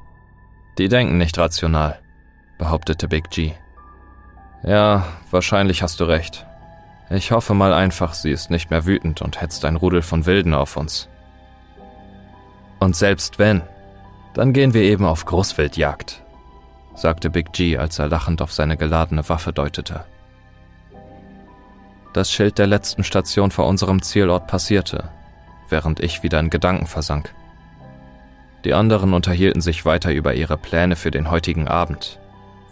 Die 0.79 0.89
denken 0.89 1.19
nicht 1.19 1.37
rational, 1.37 2.01
behauptete 2.59 3.07
Big 3.07 3.29
G. 3.29 3.53
Ja, 4.63 5.07
wahrscheinlich 5.31 5.83
hast 5.83 6.01
du 6.01 6.05
recht. 6.05 6.47
Ich 7.11 7.33
hoffe 7.33 7.55
mal 7.55 7.73
einfach, 7.73 8.15
sie 8.15 8.31
ist 8.31 8.51
nicht 8.51 8.71
mehr 8.71 8.87
wütend 8.87 9.21
und 9.21 9.41
hetzt 9.41 9.65
ein 9.65 9.77
Rudel 9.77 10.03
von 10.03 10.27
Wilden 10.27 10.55
auf 10.55 10.77
uns. 10.77 11.09
Und 12.79 12.95
selbst 12.95 13.39
wenn, 13.39 13.63
dann 14.35 14.53
gehen 14.53 14.75
wir 14.75 14.83
eben 14.83 15.05
auf 15.05 15.25
Großwildjagd, 15.25 16.23
sagte 16.95 17.31
Big 17.31 17.53
G, 17.53 17.79
als 17.79 17.99
er 17.99 18.09
lachend 18.09 18.43
auf 18.43 18.53
seine 18.53 18.77
geladene 18.77 19.29
Waffe 19.29 19.53
deutete. 19.53 20.05
Das 22.13 22.31
Schild 22.31 22.59
der 22.59 22.69
letzten 22.69 23.03
Station 23.03 23.51
vor 23.51 23.67
unserem 23.67 24.03
Zielort 24.03 24.47
passierte, 24.47 25.09
während 25.69 26.01
ich 26.01 26.23
wieder 26.23 26.39
in 26.39 26.51
Gedanken 26.51 26.87
versank. 26.87 27.35
Die 28.65 28.75
anderen 28.75 29.15
unterhielten 29.15 29.63
sich 29.63 29.85
weiter 29.85 30.13
über 30.13 30.35
ihre 30.35 30.59
Pläne 30.59 30.95
für 30.95 31.11
den 31.11 31.31
heutigen 31.31 31.67
Abend, 31.67 32.20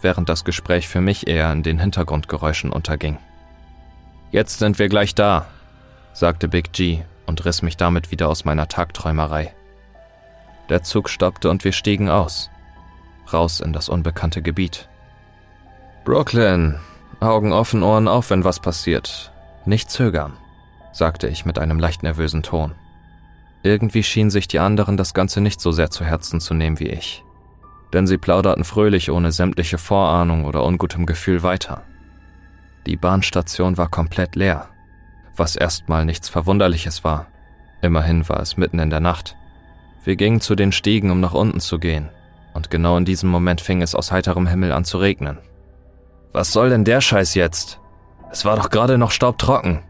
während 0.01 0.29
das 0.29 0.45
Gespräch 0.45 0.87
für 0.87 1.01
mich 1.01 1.27
eher 1.27 1.51
in 1.51 1.63
den 1.63 1.79
Hintergrundgeräuschen 1.79 2.71
unterging. 2.71 3.17
Jetzt 4.31 4.59
sind 4.59 4.79
wir 4.79 4.89
gleich 4.89 5.15
da, 5.15 5.47
sagte 6.13 6.47
Big 6.47 6.71
G 6.71 6.99
und 7.25 7.45
riss 7.45 7.61
mich 7.61 7.77
damit 7.77 8.11
wieder 8.11 8.29
aus 8.29 8.45
meiner 8.45 8.67
Tagträumerei. 8.67 9.53
Der 10.69 10.83
Zug 10.83 11.09
stoppte 11.09 11.49
und 11.49 11.63
wir 11.63 11.71
stiegen 11.71 12.09
aus, 12.09 12.49
raus 13.33 13.59
in 13.59 13.73
das 13.73 13.89
unbekannte 13.89 14.41
Gebiet. 14.41 14.87
Brooklyn, 16.05 16.79
Augen 17.19 17.51
offen, 17.53 17.83
Ohren 17.83 18.07
auf, 18.07 18.29
wenn 18.29 18.43
was 18.43 18.59
passiert. 18.59 19.31
Nicht 19.65 19.91
zögern, 19.91 20.37
sagte 20.91 21.27
ich 21.27 21.45
mit 21.45 21.59
einem 21.59 21.79
leicht 21.79 22.03
nervösen 22.03 22.43
Ton. 22.43 22.75
Irgendwie 23.61 24.03
schienen 24.03 24.29
sich 24.29 24.47
die 24.47 24.59
anderen 24.59 24.95
das 24.95 25.13
Ganze 25.13 25.41
nicht 25.41 25.59
so 25.59 25.71
sehr 25.71 25.89
zu 25.89 26.05
Herzen 26.05 26.39
zu 26.39 26.53
nehmen 26.53 26.79
wie 26.79 26.87
ich. 26.87 27.23
Denn 27.93 28.07
sie 28.07 28.17
plauderten 28.17 28.63
fröhlich 28.63 29.11
ohne 29.11 29.31
sämtliche 29.31 29.77
Vorahnung 29.77 30.45
oder 30.45 30.63
ungutem 30.63 31.05
Gefühl 31.05 31.43
weiter. 31.43 31.83
Die 32.85 32.97
Bahnstation 32.97 33.77
war 33.77 33.89
komplett 33.89 34.35
leer, 34.35 34.69
was 35.35 35.55
erstmal 35.55 36.05
nichts 36.05 36.29
Verwunderliches 36.29 37.03
war. 37.03 37.27
Immerhin 37.81 38.27
war 38.29 38.39
es 38.39 38.57
mitten 38.57 38.79
in 38.79 38.89
der 38.89 38.99
Nacht. 38.99 39.35
Wir 40.03 40.15
gingen 40.15 40.41
zu 40.41 40.55
den 40.55 40.71
Stiegen, 40.71 41.11
um 41.11 41.19
nach 41.19 41.33
unten 41.33 41.59
zu 41.59 41.79
gehen, 41.79 42.09
und 42.53 42.69
genau 42.69 42.97
in 42.97 43.05
diesem 43.05 43.29
Moment 43.29 43.61
fing 43.61 43.81
es 43.81 43.95
aus 43.95 44.11
heiterem 44.11 44.47
Himmel 44.47 44.71
an 44.71 44.85
zu 44.85 44.97
regnen. 44.97 45.39
Was 46.31 46.51
soll 46.53 46.69
denn 46.69 46.85
der 46.85 47.01
Scheiß 47.01 47.35
jetzt? 47.35 47.79
Es 48.31 48.45
war 48.45 48.55
doch 48.55 48.69
gerade 48.69 48.97
noch 48.97 49.11
staubtrocken, 49.11 49.81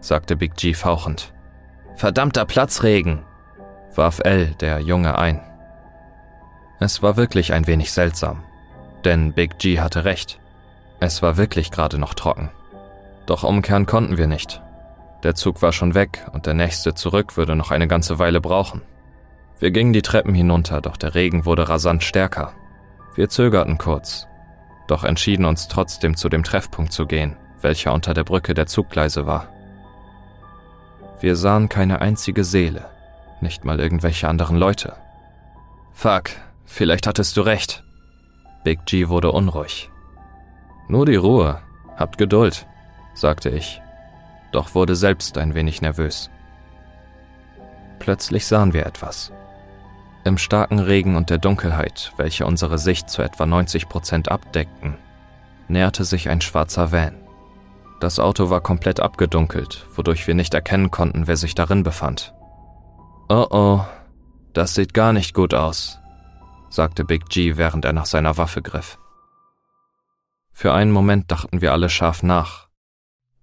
sagte 0.00 0.36
Big 0.36 0.54
G 0.56 0.74
fauchend. 0.74 1.32
Verdammter 1.96 2.44
Platzregen, 2.44 3.20
warf 3.94 4.20
L, 4.24 4.54
der 4.60 4.80
Junge, 4.80 5.16
ein. 5.16 5.40
Es 6.80 7.02
war 7.02 7.16
wirklich 7.16 7.52
ein 7.52 7.66
wenig 7.66 7.92
seltsam, 7.92 8.42
denn 9.04 9.32
Big 9.32 9.58
G 9.58 9.80
hatte 9.80 10.04
recht. 10.04 10.40
Es 11.00 11.22
war 11.22 11.36
wirklich 11.36 11.70
gerade 11.70 11.98
noch 11.98 12.14
trocken. 12.14 12.50
Doch 13.26 13.44
umkehren 13.44 13.86
konnten 13.86 14.18
wir 14.18 14.26
nicht. 14.26 14.60
Der 15.22 15.34
Zug 15.34 15.62
war 15.62 15.72
schon 15.72 15.94
weg 15.94 16.26
und 16.32 16.46
der 16.46 16.54
nächste 16.54 16.94
zurück 16.94 17.36
würde 17.36 17.56
noch 17.56 17.70
eine 17.70 17.88
ganze 17.88 18.18
Weile 18.18 18.40
brauchen. 18.40 18.82
Wir 19.58 19.70
gingen 19.70 19.92
die 19.92 20.02
Treppen 20.02 20.34
hinunter, 20.34 20.80
doch 20.80 20.96
der 20.96 21.14
Regen 21.14 21.46
wurde 21.46 21.68
rasant 21.68 22.02
stärker. 22.02 22.52
Wir 23.14 23.28
zögerten 23.28 23.78
kurz, 23.78 24.26
doch 24.86 25.04
entschieden 25.04 25.46
uns 25.46 25.68
trotzdem 25.68 26.16
zu 26.16 26.28
dem 26.28 26.44
Treffpunkt 26.44 26.92
zu 26.92 27.06
gehen, 27.06 27.36
welcher 27.62 27.94
unter 27.94 28.12
der 28.12 28.24
Brücke 28.24 28.52
der 28.52 28.66
Zuggleise 28.66 29.26
war. 29.26 29.48
Wir 31.20 31.36
sahen 31.36 31.68
keine 31.68 32.02
einzige 32.02 32.44
Seele, 32.44 32.84
nicht 33.40 33.64
mal 33.64 33.80
irgendwelche 33.80 34.28
anderen 34.28 34.56
Leute. 34.56 34.94
Fuck, 35.92 36.30
vielleicht 36.64 37.06
hattest 37.06 37.36
du 37.36 37.42
recht. 37.42 37.82
Big 38.64 38.84
G 38.86 39.08
wurde 39.08 39.32
unruhig. 39.32 39.90
Nur 40.88 41.06
die 41.06 41.16
Ruhe, 41.16 41.60
habt 41.96 42.18
Geduld, 42.18 42.66
sagte 43.14 43.50
ich, 43.50 43.80
doch 44.52 44.74
wurde 44.74 44.96
selbst 44.96 45.38
ein 45.38 45.54
wenig 45.54 45.82
nervös. 45.82 46.30
Plötzlich 47.98 48.46
sahen 48.46 48.72
wir 48.72 48.86
etwas. 48.86 49.32
Im 50.24 50.38
starken 50.38 50.78
Regen 50.78 51.16
und 51.16 51.30
der 51.30 51.38
Dunkelheit, 51.38 52.12
welche 52.16 52.46
unsere 52.46 52.78
Sicht 52.78 53.10
zu 53.10 53.22
etwa 53.22 53.46
90 53.46 53.88
Prozent 53.88 54.30
abdeckten, 54.30 54.96
näherte 55.68 56.04
sich 56.04 56.28
ein 56.28 56.40
schwarzer 56.40 56.92
Van. 56.92 57.14
Das 58.00 58.18
Auto 58.18 58.50
war 58.50 58.60
komplett 58.60 59.00
abgedunkelt, 59.00 59.86
wodurch 59.94 60.26
wir 60.26 60.34
nicht 60.34 60.54
erkennen 60.54 60.90
konnten, 60.90 61.26
wer 61.26 61.36
sich 61.36 61.54
darin 61.54 61.82
befand. 61.82 62.34
Oh 63.28 63.46
oh, 63.50 63.80
das 64.52 64.74
sieht 64.74 64.94
gar 64.94 65.12
nicht 65.12 65.34
gut 65.34 65.54
aus, 65.54 66.00
sagte 66.74 67.04
Big 67.04 67.28
G, 67.28 67.56
während 67.56 67.84
er 67.84 67.92
nach 67.92 68.06
seiner 68.06 68.36
Waffe 68.36 68.62
griff. 68.62 68.98
Für 70.52 70.72
einen 70.72 70.92
Moment 70.92 71.30
dachten 71.30 71.60
wir 71.60 71.72
alle 71.72 71.88
scharf 71.88 72.22
nach, 72.22 72.68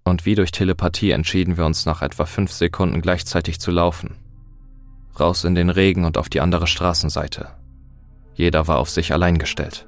und 0.04 0.24
wie 0.24 0.34
durch 0.34 0.52
Telepathie 0.52 1.10
entschieden 1.10 1.56
wir 1.56 1.64
uns 1.64 1.86
nach 1.86 2.02
etwa 2.02 2.24
fünf 2.24 2.52
Sekunden 2.52 3.00
gleichzeitig 3.00 3.60
zu 3.60 3.70
laufen 3.70 4.22
raus 5.18 5.44
in 5.44 5.54
den 5.54 5.70
Regen 5.70 6.04
und 6.04 6.18
auf 6.18 6.28
die 6.28 6.40
andere 6.40 6.66
Straßenseite. 6.66 7.48
Jeder 8.34 8.66
war 8.68 8.78
auf 8.78 8.90
sich 8.90 9.12
allein 9.12 9.38
gestellt. 9.38 9.86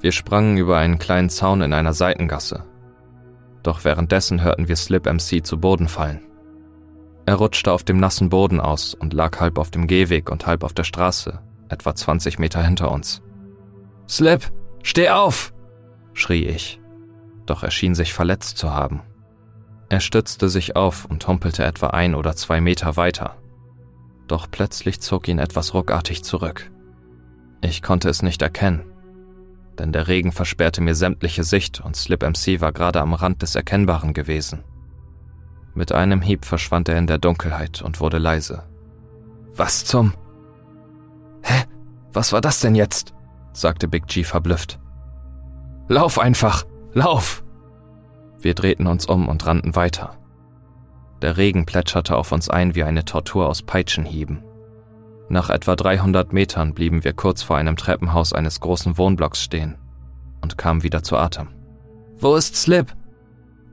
Wir 0.00 0.12
sprangen 0.12 0.56
über 0.56 0.78
einen 0.78 0.98
kleinen 0.98 1.30
Zaun 1.30 1.62
in 1.62 1.72
einer 1.72 1.92
Seitengasse. 1.92 2.64
Doch 3.62 3.84
währenddessen 3.84 4.42
hörten 4.42 4.68
wir 4.68 4.76
Slip 4.76 5.06
MC 5.06 5.44
zu 5.44 5.58
Boden 5.58 5.88
fallen. 5.88 6.20
Er 7.24 7.34
rutschte 7.34 7.72
auf 7.72 7.82
dem 7.82 7.98
nassen 7.98 8.28
Boden 8.28 8.60
aus 8.60 8.94
und 8.94 9.12
lag 9.12 9.40
halb 9.40 9.58
auf 9.58 9.70
dem 9.70 9.88
Gehweg 9.88 10.30
und 10.30 10.46
halb 10.46 10.62
auf 10.62 10.74
der 10.74 10.84
Straße, 10.84 11.40
etwa 11.68 11.94
20 11.94 12.38
Meter 12.38 12.62
hinter 12.62 12.90
uns. 12.90 13.22
Slip, 14.08 14.52
steh 14.82 15.10
auf! 15.10 15.52
schrie 16.14 16.46
ich. 16.46 16.80
Doch 17.44 17.62
er 17.62 17.70
schien 17.70 17.94
sich 17.94 18.12
verletzt 18.12 18.58
zu 18.58 18.72
haben. 18.72 19.02
Er 19.88 20.00
stützte 20.00 20.48
sich 20.48 20.74
auf 20.74 21.04
und 21.04 21.26
humpelte 21.28 21.64
etwa 21.64 21.88
ein 21.88 22.14
oder 22.14 22.34
zwei 22.34 22.60
Meter 22.60 22.96
weiter. 22.96 23.36
Doch 24.26 24.48
plötzlich 24.50 25.00
zog 25.00 25.28
ihn 25.28 25.38
etwas 25.38 25.74
ruckartig 25.74 26.24
zurück. 26.24 26.70
Ich 27.60 27.82
konnte 27.82 28.08
es 28.08 28.22
nicht 28.22 28.42
erkennen, 28.42 28.84
denn 29.78 29.92
der 29.92 30.08
Regen 30.08 30.32
versperrte 30.32 30.80
mir 30.80 30.94
sämtliche 30.94 31.44
Sicht 31.44 31.80
und 31.80 31.96
Slip 31.96 32.22
MC 32.22 32.60
war 32.60 32.72
gerade 32.72 33.00
am 33.00 33.14
Rand 33.14 33.42
des 33.42 33.54
Erkennbaren 33.54 34.14
gewesen. 34.14 34.64
Mit 35.74 35.92
einem 35.92 36.22
Hieb 36.22 36.44
verschwand 36.44 36.88
er 36.88 36.98
in 36.98 37.06
der 37.06 37.18
Dunkelheit 37.18 37.82
und 37.82 38.00
wurde 38.00 38.18
leise. 38.18 38.64
Was 39.54 39.84
zum... 39.84 40.14
Hä? 41.46 41.64
Was 42.12 42.32
war 42.32 42.40
das 42.40 42.60
denn 42.60 42.74
jetzt? 42.74 43.14
sagte 43.52 43.88
Big 43.88 44.06
G 44.08 44.24
verblüfft. 44.24 44.80
Lauf 45.88 46.18
einfach! 46.18 46.64
Lauf! 46.92 47.44
Wir 48.40 48.54
drehten 48.54 48.86
uns 48.86 49.06
um 49.06 49.28
und 49.28 49.46
rannten 49.46 49.76
weiter. 49.76 50.16
Der 51.22 51.36
Regen 51.36 51.64
plätscherte 51.64 52.16
auf 52.16 52.32
uns 52.32 52.50
ein 52.50 52.74
wie 52.74 52.82
eine 52.82 53.04
Tortur 53.04 53.48
aus 53.48 53.62
Peitschenhieben. 53.62 54.42
Nach 55.28 55.50
etwa 55.50 55.76
300 55.76 56.32
Metern 56.32 56.74
blieben 56.74 57.04
wir 57.04 57.12
kurz 57.12 57.42
vor 57.42 57.56
einem 57.56 57.76
Treppenhaus 57.76 58.32
eines 58.32 58.60
großen 58.60 58.98
Wohnblocks 58.98 59.42
stehen 59.42 59.76
und 60.42 60.58
kamen 60.58 60.82
wieder 60.82 61.02
zu 61.02 61.16
Atem. 61.16 61.48
Wo 62.18 62.34
ist 62.34 62.56
Slip? 62.56 62.94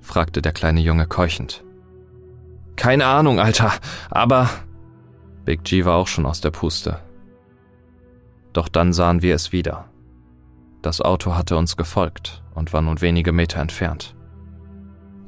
fragte 0.02 0.42
der 0.42 0.52
kleine 0.52 0.82
Junge 0.82 1.08
keuchend. 1.08 1.64
Keine 2.76 3.06
Ahnung, 3.06 3.40
Alter, 3.40 3.72
aber... 4.10 4.50
Big 5.46 5.64
G 5.64 5.86
war 5.86 5.98
auch 5.98 6.08
schon 6.08 6.26
aus 6.26 6.42
der 6.42 6.52
Puste. 6.52 7.02
Doch 8.54 8.70
dann 8.70 8.94
sahen 8.94 9.22
wir 9.22 9.36
es 9.36 9.52
wieder. 9.52 9.90
Das 10.82 11.02
Auto 11.02 11.36
hatte 11.36 11.58
uns 11.58 11.76
gefolgt 11.78 12.44
und 12.54 12.74
war 12.74 12.82
nun 12.82 13.02
wenige 13.02 13.32
Meter 13.32 13.60
entfernt. 13.60 14.16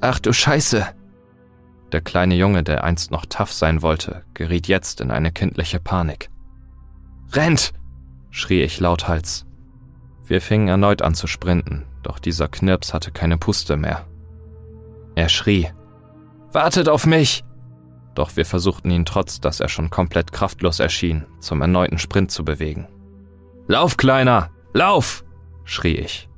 Ach 0.01 0.20
du 0.20 0.34
Scheiße! 0.34 0.86
Der 1.91 2.01
kleine 2.01 2.36
Junge, 2.36 2.63
der 2.63 2.84
einst 2.84 3.12
noch 3.12 3.25
tough 3.25 3.53
sein 3.53 3.82
wollte, 3.82 4.24
geriet 4.34 4.67
jetzt 4.67 5.01
in 5.01 5.12
eine 5.12 5.32
kindliche 5.32 5.79
Panik. 5.79 6.29
Rennt! 7.32 7.74
schrie 8.32 8.62
ich 8.62 8.79
lauthals. 8.79 9.46
Wir 10.25 10.41
fingen 10.41 10.67
erneut 10.67 11.01
an 11.01 11.15
zu 11.15 11.27
sprinten, 11.27 11.86
doch 12.03 12.20
dieser 12.20 12.48
Knirps 12.48 12.94
hatte 12.94 13.12
keine 13.12 13.38
Puste 13.38 13.77
mehr. 13.77 14.05
Er 15.15 15.29
schrie. 15.29 15.70
Wartet 16.51 16.89
auf 16.89 17.05
mich! 17.05 17.44
Doch 18.13 18.36
wir 18.36 18.46
versuchten 18.46 18.91
ihn 18.91 19.05
trotz, 19.05 19.39
dass 19.39 19.60
er 19.60 19.70
schon 19.70 19.89
komplett 19.89 20.32
kraftlos 20.32 20.79
erschien, 20.79 21.25
zum 21.39 21.62
erneuten 21.62 21.98
Sprint 21.98 22.32
zu 22.32 22.44
bewegen. 22.44 22.88
Lauf, 23.68 23.98
Kleiner! 23.98 24.52
Lauf! 24.74 25.24
schrie 25.64 25.96
ich. 25.96 26.30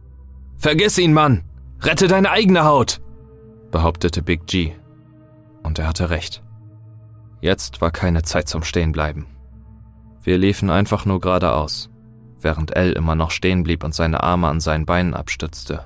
Vergiss 0.58 0.98
ihn, 0.98 1.14
Mann! 1.14 1.44
Rette 1.82 2.08
deine 2.08 2.32
eigene 2.32 2.64
Haut! 2.64 3.02
behauptete 3.72 4.22
Big 4.22 4.48
G 4.48 4.74
und 5.64 5.78
er 5.78 5.88
hatte 5.88 6.10
recht. 6.10 6.42
Jetzt 7.42 7.82
war 7.82 7.92
keine 7.92 8.24
Zeit 8.24 8.48
zum 8.48 8.64
Stehenbleiben. 8.64 9.28
Wir 10.24 10.38
liefen 10.38 10.70
einfach 10.70 11.06
nur 11.06 11.20
geradeaus, 11.20 11.90
während 12.40 12.76
L 12.76 12.94
immer 12.94 13.16
noch 13.16 13.32
stehen 13.32 13.64
blieb 13.64 13.84
und 13.84 13.94
seine 13.94 14.24
Arme 14.24 14.48
an 14.48 14.60
seinen 14.60 14.86
Beinen 14.86 15.14
abstützte. 15.14 15.86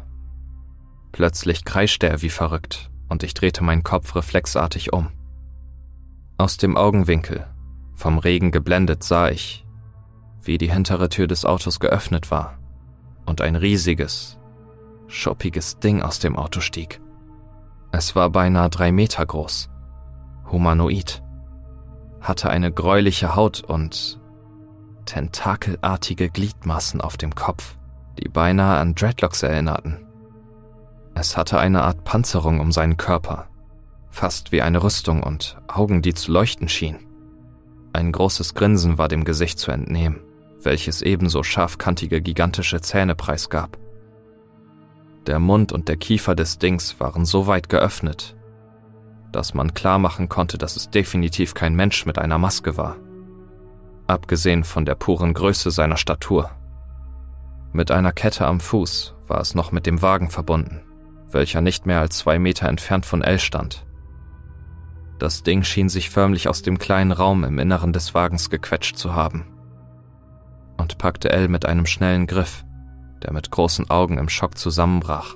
Plötzlich 1.11 1.65
kreischte 1.65 2.07
er 2.07 2.21
wie 2.21 2.29
verrückt 2.29 2.89
und 3.09 3.23
ich 3.23 3.33
drehte 3.33 3.63
meinen 3.63 3.83
Kopf 3.83 4.15
reflexartig 4.15 4.93
um. 4.93 5.09
Aus 6.37 6.57
dem 6.57 6.77
Augenwinkel, 6.77 7.45
vom 7.95 8.17
Regen 8.17 8.51
geblendet, 8.51 9.03
sah 9.03 9.29
ich, 9.29 9.65
wie 10.43 10.57
die 10.57 10.71
hintere 10.71 11.09
Tür 11.09 11.27
des 11.27 11.45
Autos 11.45 11.79
geöffnet 11.79 12.31
war 12.31 12.57
und 13.25 13.41
ein 13.41 13.55
riesiges, 13.55 14.39
schuppiges 15.07 15.79
Ding 15.79 16.01
aus 16.01 16.19
dem 16.19 16.35
Auto 16.35 16.59
stieg. 16.61 17.01
Es 17.91 18.15
war 18.15 18.29
beinahe 18.29 18.69
drei 18.69 18.91
Meter 18.91 19.25
groß, 19.25 19.69
humanoid, 20.51 21.21
hatte 22.21 22.49
eine 22.49 22.71
gräuliche 22.71 23.35
Haut 23.35 23.63
und 23.63 24.19
tentakelartige 25.05 26.29
Gliedmaßen 26.29 27.01
auf 27.01 27.17
dem 27.17 27.35
Kopf, 27.35 27.77
die 28.19 28.29
beinahe 28.29 28.79
an 28.79 28.95
Dreadlocks 28.95 29.43
erinnerten. 29.43 30.05
Es 31.15 31.35
hatte 31.35 31.59
eine 31.59 31.83
Art 31.83 32.03
Panzerung 32.03 32.59
um 32.59 32.71
seinen 32.71 32.97
Körper, 32.97 33.47
fast 34.09 34.51
wie 34.51 34.61
eine 34.61 34.83
Rüstung 34.83 35.23
und 35.23 35.57
Augen, 35.67 36.01
die 36.01 36.13
zu 36.13 36.31
leuchten 36.31 36.69
schienen. 36.69 37.05
Ein 37.93 38.11
großes 38.11 38.53
Grinsen 38.53 38.97
war 38.97 39.09
dem 39.09 39.25
Gesicht 39.25 39.59
zu 39.59 39.71
entnehmen, 39.71 40.21
welches 40.65 41.01
ebenso 41.01 41.43
scharfkantige 41.43 42.21
gigantische 42.21 42.81
Zähne 42.81 43.15
preisgab. 43.15 43.77
Der 45.27 45.39
Mund 45.39 45.71
und 45.71 45.87
der 45.87 45.97
Kiefer 45.97 46.35
des 46.35 46.57
Dings 46.57 46.99
waren 46.99 47.25
so 47.25 47.47
weit 47.47 47.69
geöffnet, 47.69 48.35
dass 49.31 49.53
man 49.53 49.73
klar 49.73 49.99
machen 49.99 50.29
konnte, 50.29 50.57
dass 50.57 50.75
es 50.75 50.89
definitiv 50.89 51.53
kein 51.53 51.75
Mensch 51.75 52.05
mit 52.05 52.17
einer 52.17 52.37
Maske 52.37 52.75
war. 52.75 52.97
Abgesehen 54.07 54.63
von 54.63 54.83
der 54.83 54.95
puren 54.95 55.33
Größe 55.33 55.71
seiner 55.71 55.97
Statur. 55.97 56.49
Mit 57.71 57.91
einer 57.91 58.11
Kette 58.11 58.45
am 58.45 58.59
Fuß 58.59 59.15
war 59.27 59.39
es 59.39 59.55
noch 59.55 59.71
mit 59.71 59.85
dem 59.85 60.01
Wagen 60.01 60.29
verbunden, 60.29 60.81
welcher 61.29 61.61
nicht 61.61 61.85
mehr 61.85 61.99
als 61.99 62.17
zwei 62.17 62.39
Meter 62.39 62.67
entfernt 62.67 63.05
von 63.05 63.21
L 63.21 63.39
stand. 63.39 63.85
Das 65.19 65.43
Ding 65.43 65.63
schien 65.63 65.87
sich 65.87 66.09
förmlich 66.09 66.49
aus 66.49 66.63
dem 66.63 66.79
kleinen 66.79 67.11
Raum 67.11 67.43
im 67.43 67.59
Inneren 67.59 67.93
des 67.93 68.15
Wagens 68.15 68.49
gequetscht 68.49 68.97
zu 68.97 69.13
haben 69.13 69.50
und 70.81 70.97
packte 70.97 71.29
L 71.29 71.47
mit 71.47 71.65
einem 71.65 71.85
schnellen 71.85 72.27
Griff 72.27 72.65
der 73.21 73.33
mit 73.33 73.51
großen 73.51 73.89
Augen 73.89 74.17
im 74.17 74.29
Schock 74.29 74.57
zusammenbrach. 74.57 75.35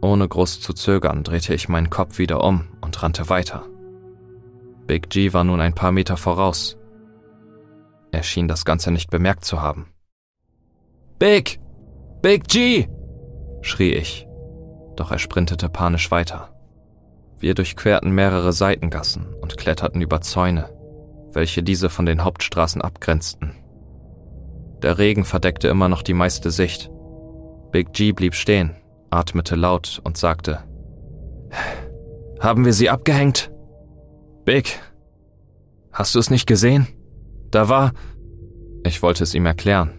Ohne 0.00 0.28
groß 0.28 0.60
zu 0.60 0.72
zögern 0.72 1.24
drehte 1.24 1.54
ich 1.54 1.68
meinen 1.68 1.90
Kopf 1.90 2.18
wieder 2.18 2.44
um 2.44 2.68
und 2.80 3.02
rannte 3.02 3.28
weiter. 3.28 3.64
Big 4.86 5.10
G 5.10 5.32
war 5.32 5.44
nun 5.44 5.60
ein 5.60 5.74
paar 5.74 5.92
Meter 5.92 6.16
voraus. 6.16 6.76
Er 8.12 8.22
schien 8.22 8.46
das 8.46 8.64
Ganze 8.64 8.90
nicht 8.90 9.10
bemerkt 9.10 9.44
zu 9.44 9.60
haben. 9.60 9.92
Big! 11.18 11.60
Big 12.22 12.46
G! 12.48 12.88
schrie 13.62 13.92
ich, 13.92 14.26
doch 14.96 15.10
er 15.10 15.18
sprintete 15.18 15.68
panisch 15.68 16.10
weiter. 16.10 16.52
Wir 17.38 17.54
durchquerten 17.54 18.12
mehrere 18.12 18.52
Seitengassen 18.52 19.34
und 19.34 19.56
kletterten 19.56 20.00
über 20.00 20.20
Zäune, 20.20 20.70
welche 21.32 21.62
diese 21.62 21.90
von 21.90 22.06
den 22.06 22.22
Hauptstraßen 22.22 22.80
abgrenzten. 22.80 23.54
Der 24.86 24.98
Regen 24.98 25.24
verdeckte 25.24 25.66
immer 25.66 25.88
noch 25.88 26.02
die 26.02 26.14
meiste 26.14 26.52
Sicht. 26.52 26.92
Big 27.72 27.92
G 27.92 28.12
blieb 28.12 28.36
stehen, 28.36 28.76
atmete 29.10 29.56
laut 29.56 30.00
und 30.04 30.16
sagte, 30.16 30.60
Haben 32.38 32.64
wir 32.64 32.72
sie 32.72 32.88
abgehängt? 32.88 33.50
Big, 34.44 34.78
hast 35.90 36.14
du 36.14 36.20
es 36.20 36.30
nicht 36.30 36.46
gesehen? 36.46 36.86
Da 37.50 37.68
war... 37.68 37.94
Ich 38.84 39.02
wollte 39.02 39.24
es 39.24 39.34
ihm 39.34 39.44
erklären, 39.44 39.90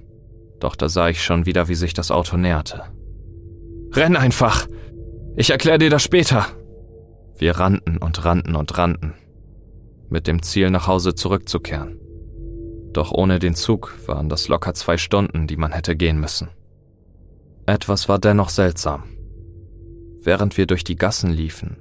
doch 0.61 0.77
da 0.77 0.87
sah 0.87 1.09
ich 1.09 1.21
schon 1.21 1.45
wieder, 1.45 1.67
wie 1.67 1.75
sich 1.75 1.93
das 1.93 2.09
Auto 2.09 2.37
näherte. 2.37 2.83
Renn 3.91 4.15
einfach! 4.15 4.67
Ich 5.35 5.49
erkläre 5.49 5.79
dir 5.79 5.89
das 5.89 6.03
später! 6.03 6.45
Wir 7.37 7.57
rannten 7.59 7.97
und 7.97 8.23
rannten 8.23 8.55
und 8.55 8.77
rannten, 8.77 9.15
mit 10.07 10.27
dem 10.27 10.41
Ziel 10.43 10.69
nach 10.69 10.87
Hause 10.87 11.13
zurückzukehren. 11.13 11.99
Doch 12.93 13.11
ohne 13.11 13.39
den 13.39 13.55
Zug 13.55 13.95
waren 14.07 14.29
das 14.29 14.47
locker 14.47 14.73
zwei 14.73 14.97
Stunden, 14.97 15.47
die 15.47 15.57
man 15.57 15.71
hätte 15.71 15.95
gehen 15.95 16.19
müssen. 16.19 16.49
Etwas 17.65 18.07
war 18.07 18.19
dennoch 18.19 18.49
seltsam. 18.49 19.03
Während 20.19 20.57
wir 20.57 20.65
durch 20.65 20.83
die 20.83 20.95
Gassen 20.95 21.31
liefen, 21.31 21.77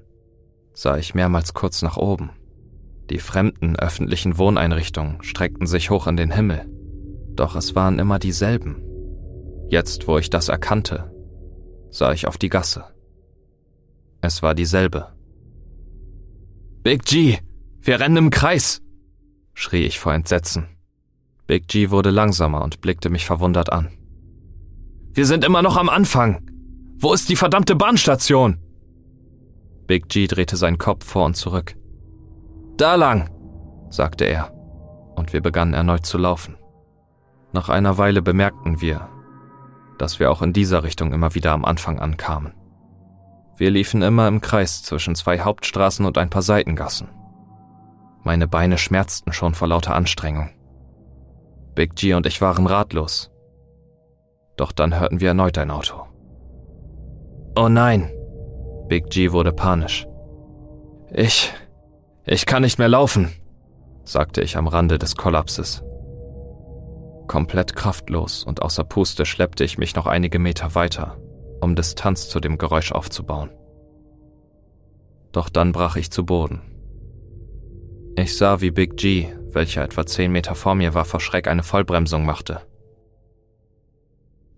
sah 0.75 0.99
ich 0.99 1.15
mehrmals 1.15 1.55
kurz 1.55 1.83
nach 1.83 1.97
oben. 1.97 2.31
Die 3.11 3.19
fremden 3.19 3.77
öffentlichen 3.77 4.37
Wohneinrichtungen 4.37 5.23
streckten 5.23 5.67
sich 5.67 5.91
hoch 5.91 6.07
in 6.07 6.17
den 6.17 6.33
Himmel, 6.33 6.67
doch 7.35 7.55
es 7.55 7.75
waren 7.75 7.99
immer 7.99 8.19
dieselben. 8.19 8.83
Jetzt, 9.69 10.09
wo 10.09 10.19
ich 10.19 10.31
das 10.31 10.49
erkannte, 10.49 11.13
sah 11.91 12.13
ich 12.13 12.27
auf 12.27 12.37
die 12.37 12.49
Gasse. 12.49 12.85
Es 14.21 14.43
war 14.43 14.55
dieselbe. 14.55 15.13
Big 16.83 17.05
G, 17.05 17.39
wir 17.81 18.01
rennen 18.01 18.17
im 18.17 18.31
Kreis, 18.31 18.81
schrie 19.55 19.85
ich 19.85 19.99
vor 19.99 20.15
Entsetzen. 20.15 20.76
Big 21.47 21.69
G 21.69 21.91
wurde 21.91 22.11
langsamer 22.11 22.63
und 22.63 22.81
blickte 22.81 23.09
mich 23.09 23.25
verwundert 23.25 23.73
an. 23.73 23.89
Wir 25.13 25.27
sind 25.27 25.45
immer 25.45 25.63
noch 25.63 25.77
am 25.77 25.89
Anfang. 25.89 26.43
Wo 26.99 27.13
ist 27.13 27.29
die 27.29 27.37
verdammte 27.37 27.77
Bahnstation? 27.77 28.59
Big 29.87 30.09
G 30.09 30.27
drehte 30.27 30.57
seinen 30.57 30.79
Kopf 30.79 31.07
vor 31.07 31.25
und 31.25 31.37
zurück. 31.37 31.77
Da 32.77 32.97
lang, 32.97 33.31
sagte 33.91 34.25
er, 34.25 34.53
und 35.15 35.33
wir 35.33 35.41
begannen 35.41 35.75
erneut 35.75 36.05
zu 36.05 36.19
laufen. 36.19 36.57
Nach 37.53 37.69
einer 37.69 37.97
Weile 37.97 38.23
bemerkten 38.23 38.81
wir, 38.81 39.09
dass 39.99 40.19
wir 40.19 40.31
auch 40.31 40.43
in 40.43 40.53
dieser 40.53 40.83
Richtung 40.83 41.13
immer 41.13 41.35
wieder 41.35 41.53
am 41.53 41.65
Anfang 41.65 41.99
ankamen. 41.99 42.53
Wir 43.57 43.71
liefen 43.71 44.03
immer 44.03 44.29
im 44.29 44.41
Kreis 44.43 44.83
zwischen 44.83 45.15
zwei 45.15 45.41
Hauptstraßen 45.41 46.05
und 46.05 46.19
ein 46.19 46.29
paar 46.29 46.43
Seitengassen. 46.43 47.09
Meine 48.23 48.49
Beine 48.49 48.77
schmerzten 48.77 49.33
schon 49.33 49.55
vor 49.55 49.69
lauter 49.69 49.95
Anstrengung. 49.95 50.51
Big 51.77 51.95
G 51.95 52.15
und 52.15 52.27
ich 52.27 52.41
waren 52.41 52.67
ratlos. 52.67 53.31
Doch 54.57 54.73
dann 54.73 54.99
hörten 54.99 55.21
wir 55.21 55.29
erneut 55.29 55.59
ein 55.59 55.71
Auto. 55.71 56.03
Oh 57.55 57.69
nein! 57.69 58.11
Big 58.89 59.11
G 59.11 59.31
wurde 59.31 59.53
panisch. 59.53 60.07
Ich. 61.13 61.53
Ich 62.25 62.47
kann 62.47 62.63
nicht 62.63 62.79
mehr 62.79 62.89
laufen, 62.89 63.31
sagte 64.05 64.41
ich 64.41 64.57
am 64.57 64.67
Rande 64.67 64.99
des 64.99 65.17
Kollapses. 65.17 65.85
Komplett 67.29 67.77
kraftlos 67.77 68.43
und 68.43 68.63
außer 68.63 68.83
Puste 68.83 69.27
schleppte 69.27 69.63
ich 69.63 69.79
mich 69.79 69.95
noch 69.95 70.07
einige 70.07 70.39
Meter 70.39 70.75
weiter, 70.75 71.19
um 71.61 71.77
Distanz 71.77 72.29
zu 72.29 72.41
dem 72.41 72.57
Geräusch 72.57 72.91
aufzubauen. 72.91 73.51
Doch 75.31 75.51
dann 75.51 75.73
brach 75.73 75.97
ich 75.97 76.11
zu 76.11 76.25
Boden. 76.25 76.63
Ich 78.17 78.37
sah, 78.37 78.63
wie 78.63 78.71
Big 78.71 78.97
G, 78.97 79.29
welcher 79.57 79.83
etwa 79.83 80.07
zehn 80.07 80.31
Meter 80.31 80.55
vor 80.55 80.77
mir 80.77 80.95
war, 80.95 81.05
vor 81.05 81.19
Schreck 81.19 81.49
eine 81.49 81.65
Vollbremsung 81.65 82.25
machte. 82.25 82.61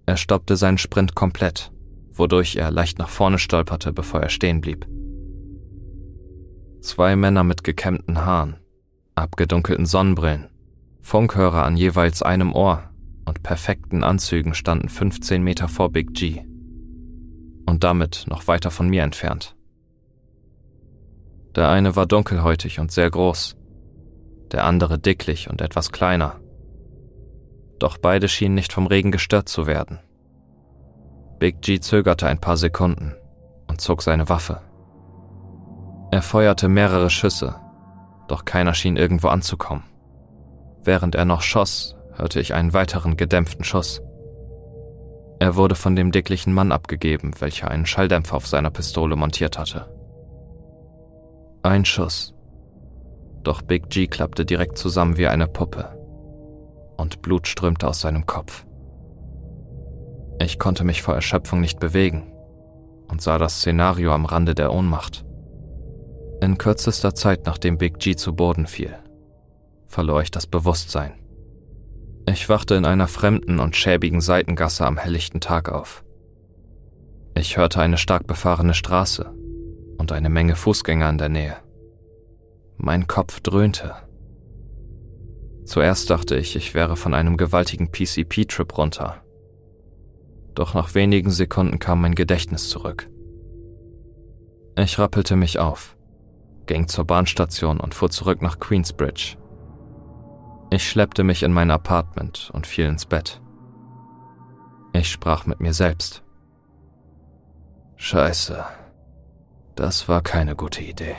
Er 0.04 0.16
stoppte 0.16 0.56
seinen 0.56 0.76
Sprint 0.76 1.14
komplett, 1.14 1.70
wodurch 2.10 2.56
er 2.56 2.70
leicht 2.70 2.98
nach 2.98 3.08
vorne 3.08 3.38
stolperte, 3.38 3.92
bevor 3.92 4.20
er 4.20 4.28
stehen 4.28 4.60
blieb. 4.60 4.86
Zwei 6.80 7.14
Männer 7.16 7.44
mit 7.44 7.62
gekämmten 7.64 8.24
Haaren, 8.24 8.56
abgedunkelten 9.14 9.86
Sonnenbrillen, 9.86 10.48
Funkhörer 11.00 11.64
an 11.64 11.76
jeweils 11.76 12.22
einem 12.22 12.52
Ohr 12.52 12.90
und 13.24 13.42
perfekten 13.42 14.02
Anzügen 14.02 14.54
standen 14.54 14.88
15 14.88 15.42
Meter 15.42 15.68
vor 15.68 15.90
Big 15.90 16.12
G 16.12 16.42
und 17.66 17.84
damit 17.84 18.24
noch 18.28 18.48
weiter 18.48 18.70
von 18.70 18.88
mir 18.88 19.04
entfernt. 19.04 19.54
Der 21.54 21.68
eine 21.68 21.96
war 21.96 22.06
dunkelhäutig 22.06 22.78
und 22.80 22.90
sehr 22.90 23.10
groß, 23.10 23.57
der 24.52 24.64
andere 24.64 24.98
dicklich 24.98 25.50
und 25.50 25.60
etwas 25.60 25.92
kleiner. 25.92 26.36
Doch 27.78 27.98
beide 27.98 28.28
schienen 28.28 28.54
nicht 28.54 28.72
vom 28.72 28.86
Regen 28.86 29.12
gestört 29.12 29.48
zu 29.48 29.66
werden. 29.66 30.00
Big 31.38 31.62
G 31.62 31.78
zögerte 31.78 32.26
ein 32.26 32.40
paar 32.40 32.56
Sekunden 32.56 33.14
und 33.68 33.80
zog 33.80 34.02
seine 34.02 34.28
Waffe. 34.28 34.60
Er 36.10 36.22
feuerte 36.22 36.68
mehrere 36.68 37.10
Schüsse, 37.10 37.56
doch 38.26 38.44
keiner 38.44 38.74
schien 38.74 38.96
irgendwo 38.96 39.28
anzukommen. 39.28 39.84
Während 40.82 41.14
er 41.14 41.24
noch 41.24 41.42
schoss, 41.42 41.96
hörte 42.14 42.40
ich 42.40 42.54
einen 42.54 42.72
weiteren 42.72 43.16
gedämpften 43.16 43.64
Schuss. 43.64 44.02
Er 45.38 45.54
wurde 45.54 45.74
von 45.74 45.94
dem 45.94 46.10
dicklichen 46.10 46.52
Mann 46.52 46.72
abgegeben, 46.72 47.32
welcher 47.38 47.70
einen 47.70 47.86
Schalldämpfer 47.86 48.36
auf 48.36 48.46
seiner 48.46 48.70
Pistole 48.70 49.14
montiert 49.14 49.58
hatte. 49.58 49.86
Ein 51.62 51.84
Schuss. 51.84 52.34
Doch 53.48 53.62
Big 53.62 53.88
G 53.88 54.08
klappte 54.08 54.44
direkt 54.44 54.76
zusammen 54.76 55.16
wie 55.16 55.26
eine 55.26 55.46
Puppe. 55.46 55.98
Und 56.98 57.22
Blut 57.22 57.48
strömte 57.48 57.88
aus 57.88 58.02
seinem 58.02 58.26
Kopf. 58.26 58.66
Ich 60.38 60.58
konnte 60.58 60.84
mich 60.84 61.00
vor 61.00 61.14
Erschöpfung 61.14 61.62
nicht 61.62 61.80
bewegen 61.80 62.30
und 63.08 63.22
sah 63.22 63.38
das 63.38 63.60
Szenario 63.60 64.12
am 64.12 64.26
Rande 64.26 64.54
der 64.54 64.70
Ohnmacht. 64.70 65.24
In 66.42 66.58
kürzester 66.58 67.14
Zeit, 67.14 67.46
nachdem 67.46 67.78
Big 67.78 67.98
G 68.00 68.16
zu 68.16 68.36
Boden 68.36 68.66
fiel, 68.66 68.94
verlor 69.86 70.20
ich 70.20 70.30
das 70.30 70.46
Bewusstsein. 70.46 71.14
Ich 72.28 72.50
wachte 72.50 72.74
in 72.74 72.84
einer 72.84 73.08
fremden 73.08 73.60
und 73.60 73.76
schäbigen 73.76 74.20
Seitengasse 74.20 74.84
am 74.84 74.98
helllichten 74.98 75.40
Tag 75.40 75.70
auf. 75.70 76.04
Ich 77.34 77.56
hörte 77.56 77.80
eine 77.80 77.96
stark 77.96 78.26
befahrene 78.26 78.74
Straße 78.74 79.32
und 79.96 80.12
eine 80.12 80.28
Menge 80.28 80.54
Fußgänger 80.54 81.08
in 81.08 81.16
der 81.16 81.30
Nähe. 81.30 81.56
Mein 82.78 83.08
Kopf 83.08 83.40
dröhnte. 83.40 83.96
Zuerst 85.64 86.08
dachte 86.08 86.36
ich, 86.36 86.56
ich 86.56 86.74
wäre 86.74 86.96
von 86.96 87.12
einem 87.12 87.36
gewaltigen 87.36 87.90
PCP-Trip 87.90 88.78
runter. 88.78 89.22
Doch 90.54 90.74
nach 90.74 90.94
wenigen 90.94 91.30
Sekunden 91.30 91.78
kam 91.78 92.00
mein 92.00 92.14
Gedächtnis 92.14 92.68
zurück. 92.70 93.10
Ich 94.76 94.98
rappelte 94.98 95.34
mich 95.34 95.58
auf, 95.58 95.96
ging 96.66 96.86
zur 96.86 97.04
Bahnstation 97.04 97.80
und 97.80 97.94
fuhr 97.94 98.10
zurück 98.10 98.40
nach 98.42 98.60
Queensbridge. 98.60 99.36
Ich 100.70 100.88
schleppte 100.88 101.24
mich 101.24 101.42
in 101.42 101.52
mein 101.52 101.70
Apartment 101.70 102.50
und 102.54 102.66
fiel 102.66 102.86
ins 102.86 103.06
Bett. 103.06 103.42
Ich 104.92 105.10
sprach 105.10 105.46
mit 105.46 105.60
mir 105.60 105.74
selbst. 105.74 106.22
Scheiße, 107.96 108.64
das 109.74 110.08
war 110.08 110.22
keine 110.22 110.54
gute 110.54 110.82
Idee. 110.82 111.16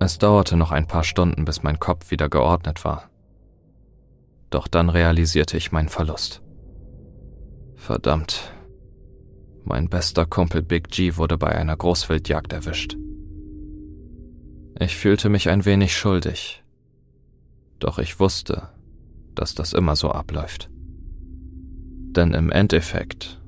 Es 0.00 0.18
dauerte 0.18 0.56
noch 0.56 0.70
ein 0.70 0.86
paar 0.86 1.04
Stunden, 1.04 1.44
bis 1.44 1.62
mein 1.62 1.78
Kopf 1.78 2.10
wieder 2.10 2.28
geordnet 2.28 2.84
war. 2.84 3.10
Doch 4.50 4.68
dann 4.68 4.88
realisierte 4.88 5.56
ich 5.56 5.72
meinen 5.72 5.88
Verlust. 5.88 6.42
Verdammt. 7.74 8.52
Mein 9.64 9.88
bester 9.88 10.24
Kumpel 10.24 10.62
Big 10.62 10.88
G 10.88 11.16
wurde 11.16 11.36
bei 11.36 11.48
einer 11.48 11.76
Großwildjagd 11.76 12.52
erwischt. 12.52 12.96
Ich 14.80 14.96
fühlte 14.96 15.28
mich 15.28 15.48
ein 15.48 15.64
wenig 15.64 15.96
schuldig. 15.96 16.62
Doch 17.78 17.98
ich 17.98 18.20
wusste, 18.20 18.68
dass 19.34 19.54
das 19.54 19.72
immer 19.72 19.96
so 19.96 20.10
abläuft. 20.10 20.70
Denn 20.72 22.32
im 22.32 22.50
Endeffekt 22.50 23.40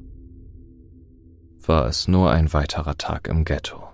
war 1.67 1.87
es 1.87 2.09
nur 2.09 2.31
ein 2.31 2.53
weiterer 2.53 2.99
Tag 2.99 3.29
im 3.29 3.45
Ghetto. 3.45 3.89